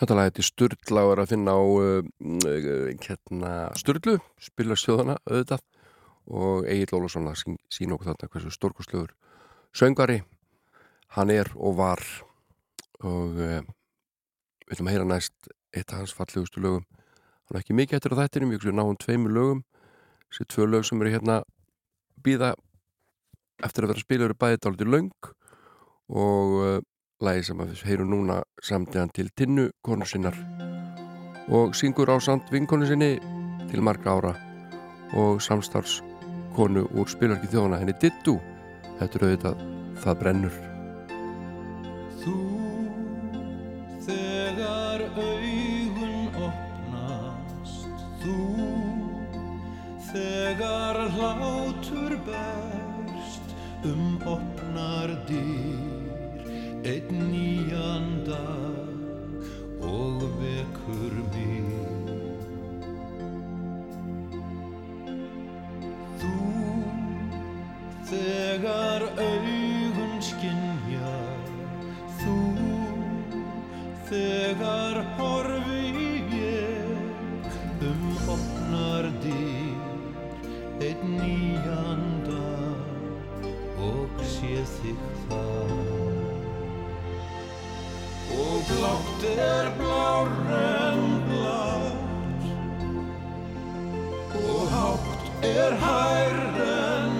Þetta 0.00 0.16
lag 0.16 0.30
heiti 0.30 0.42
Sturla 0.46 1.02
og 1.04 1.10
er 1.12 1.20
að 1.20 1.32
finna 1.34 1.52
á 1.52 1.60
uh, 1.60 1.98
uh, 2.00 2.84
hérna 3.04 3.50
Sturlu, 3.76 4.14
spila 4.40 4.76
sjóðana 4.78 5.18
auðvitað. 5.28 5.60
Og 6.30 6.68
Egil 6.72 6.94
Ólafsson 6.96 7.28
að 7.28 7.36
sín, 7.42 7.58
sína 7.68 7.96
okkur 7.98 8.08
þarna 8.08 8.30
hversu 8.32 8.52
stórkostlögur 8.54 9.10
söngari 9.76 10.22
hann 11.18 11.32
er 11.34 11.50
og 11.52 11.76
var. 11.82 12.00
Og 13.04 13.36
uh, 13.36 13.60
við 14.64 14.72
ætlum 14.72 14.88
að 14.88 14.96
heyra 14.96 15.10
næst 15.10 15.52
eitt 15.76 15.92
af 15.92 16.00
hans 16.00 16.16
fallegustu 16.16 16.64
lögum. 16.64 16.86
Hann 17.44 17.58
er 17.58 17.60
ekki 17.60 17.76
mikið 17.76 18.00
eftir 18.00 18.16
á 18.16 18.20
þættinum, 18.22 18.56
ég 18.56 18.64
náum 18.72 18.96
tveimur 18.96 19.36
lögum. 19.36 19.64
Þessi 20.30 20.48
tvö 20.54 20.70
lög 20.70 20.88
sem 20.88 21.04
eru 21.04 21.12
hérna 21.12 21.42
býða 22.24 22.54
eftir 23.60 23.84
að 23.84 23.92
vera 23.92 24.06
spila 24.06 24.30
eru 24.30 24.40
bæðið 24.40 24.64
dálítið 24.64 24.94
löng 24.96 25.32
og 26.08 26.56
Lægi 27.20 27.42
sem 27.50 27.58
að 27.60 27.74
við 27.74 27.80
heyrum 27.84 28.08
núna 28.14 28.38
samtíðan 28.64 29.10
til 29.12 29.26
tinnu 29.36 29.66
konu 29.84 30.06
sinnar. 30.08 30.36
Og 31.52 31.74
syngur 31.76 32.08
á 32.08 32.16
samt 32.16 32.48
vinkonu 32.48 32.86
sinni 32.88 33.18
til 33.68 33.84
margra 33.84 34.14
ára. 34.16 34.30
Og 35.12 35.42
samstarfs 35.44 35.98
konu 36.56 36.86
úr 36.96 37.10
spilarki 37.12 37.50
þjóðana 37.52 37.82
henni 37.82 37.96
Dittu 38.00 38.38
Þetta 39.00 39.18
er 39.18 39.26
auðvitað 39.26 39.60
Það 40.00 40.16
brennur. 40.22 40.56
Þú 42.22 42.34
þegar 44.06 45.04
augun 45.10 46.40
opnast 46.48 48.08
Þú 48.24 48.38
þegar 50.08 51.04
hlátur 51.18 52.16
berst 52.24 53.56
um 53.92 54.20
opnar 54.24 55.16
dýr 55.28 55.89
einn 56.84 57.18
nýjan 57.30 58.24
dag 58.24 59.84
og 59.84 60.22
vekur 60.40 61.14
mig. 61.34 62.08
Þú 66.20 66.32
þegar 68.10 69.04
augun 69.26 70.16
skinja 70.24 71.16
Þú 72.20 72.38
þegar 74.08 75.02
horfi 75.18 76.24
ég 76.40 77.52
um 77.90 78.08
opnar 78.36 79.10
dyr 79.24 80.88
einn 80.88 81.16
nýjan 81.20 82.04
dag 82.24 83.48
og 83.84 84.24
sé 84.32 84.64
þig 84.78 85.08
þar 85.28 85.79
og 88.30 88.62
blátt 88.68 89.22
er 89.38 89.70
blár 89.78 90.28
en 90.56 91.00
blátt 91.28 92.44
og 94.34 94.62
hátt 94.74 95.44
er 95.44 95.72
hær 95.82 96.38
en 96.66 97.19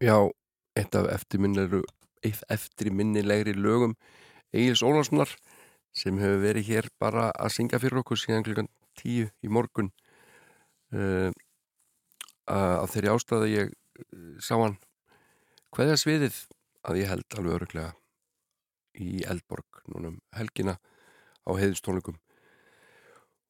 Já, 0.00 0.16
eitt 0.80 0.96
af 0.96 1.10
eftirminnilegri, 1.12 3.52
lögum 3.52 3.92
Egil's 4.48 4.80
Ólafssonar 4.80 5.28
sem 5.92 6.16
hefur 6.16 6.40
verið 6.40 6.64
hér 6.70 6.88
bara 6.96 7.28
að 7.36 7.52
syngja 7.58 7.76
fyrir 7.82 8.00
okkur 8.00 8.16
síðan 8.16 8.40
klukkan 8.46 8.70
tíu 8.96 9.28
í 9.44 9.50
morgun. 9.52 9.92
Uh, 10.88 11.28
að 12.48 12.88
þeirri 12.94 13.12
ástæða 13.12 13.50
ég 13.52 13.74
uh, 13.74 14.40
sá 14.40 14.56
hann 14.56 14.80
hvaðja 15.76 16.00
sviðið 16.00 16.48
að 16.88 17.02
ég 17.02 17.12
held 17.12 17.28
alveg 17.36 17.56
öruglega 17.58 17.92
í 18.96 19.20
Eldborg 19.28 19.84
núna 19.92 20.14
um 20.14 20.18
helgina 20.34 20.80
á 21.44 21.52
heiðustónleikum 21.60 22.16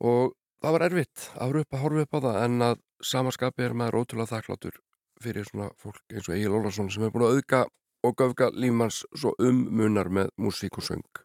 og 0.03 0.35
það 0.59 0.75
var 0.77 0.83
erfitt 0.91 1.31
að 1.39 1.47
horfa 1.47 1.63
upp 2.03 2.05
upp 2.05 2.15
á 2.19 2.21
það 2.27 2.37
en 2.45 2.55
að 2.73 2.77
samaskapi 3.01 3.65
er 3.71 3.79
maður 3.79 4.03
ótrúlega 4.03 4.35
þakklátur 4.35 4.77
fyrir 5.25 5.47
svona 5.49 5.69
fólk 5.81 6.01
eins 6.15 6.29
og 6.29 6.37
Egil 6.37 6.57
Ólarsson 6.57 6.91
sem 6.93 7.05
er 7.05 7.13
búin 7.15 7.27
að 7.27 7.37
auðga 7.37 7.65
og 8.07 8.17
göfga 8.17 8.51
lífmanns 8.57 9.03
svo 9.13 9.35
um 9.39 9.67
munar 9.77 10.09
með 10.09 10.33
músík 10.41 10.81
og 10.81 10.87
söng. 10.87 11.23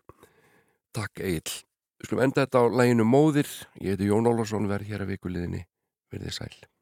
Takk 0.95 1.23
Egil. 1.23 1.63
Við 1.99 2.09
skulum 2.09 2.25
enda 2.27 2.43
þetta 2.43 2.63
á 2.63 2.63
læginu 2.81 3.07
Móðir. 3.07 3.49
Ég 3.79 3.95
heiti 3.95 4.11
Jón 4.11 4.27
Ólarsson, 4.27 4.67
verð 4.67 4.91
hér 4.91 5.05
að 5.05 5.15
vikuliðinni. 5.15 5.65
Verðið 6.11 6.39
sæl. 6.39 6.74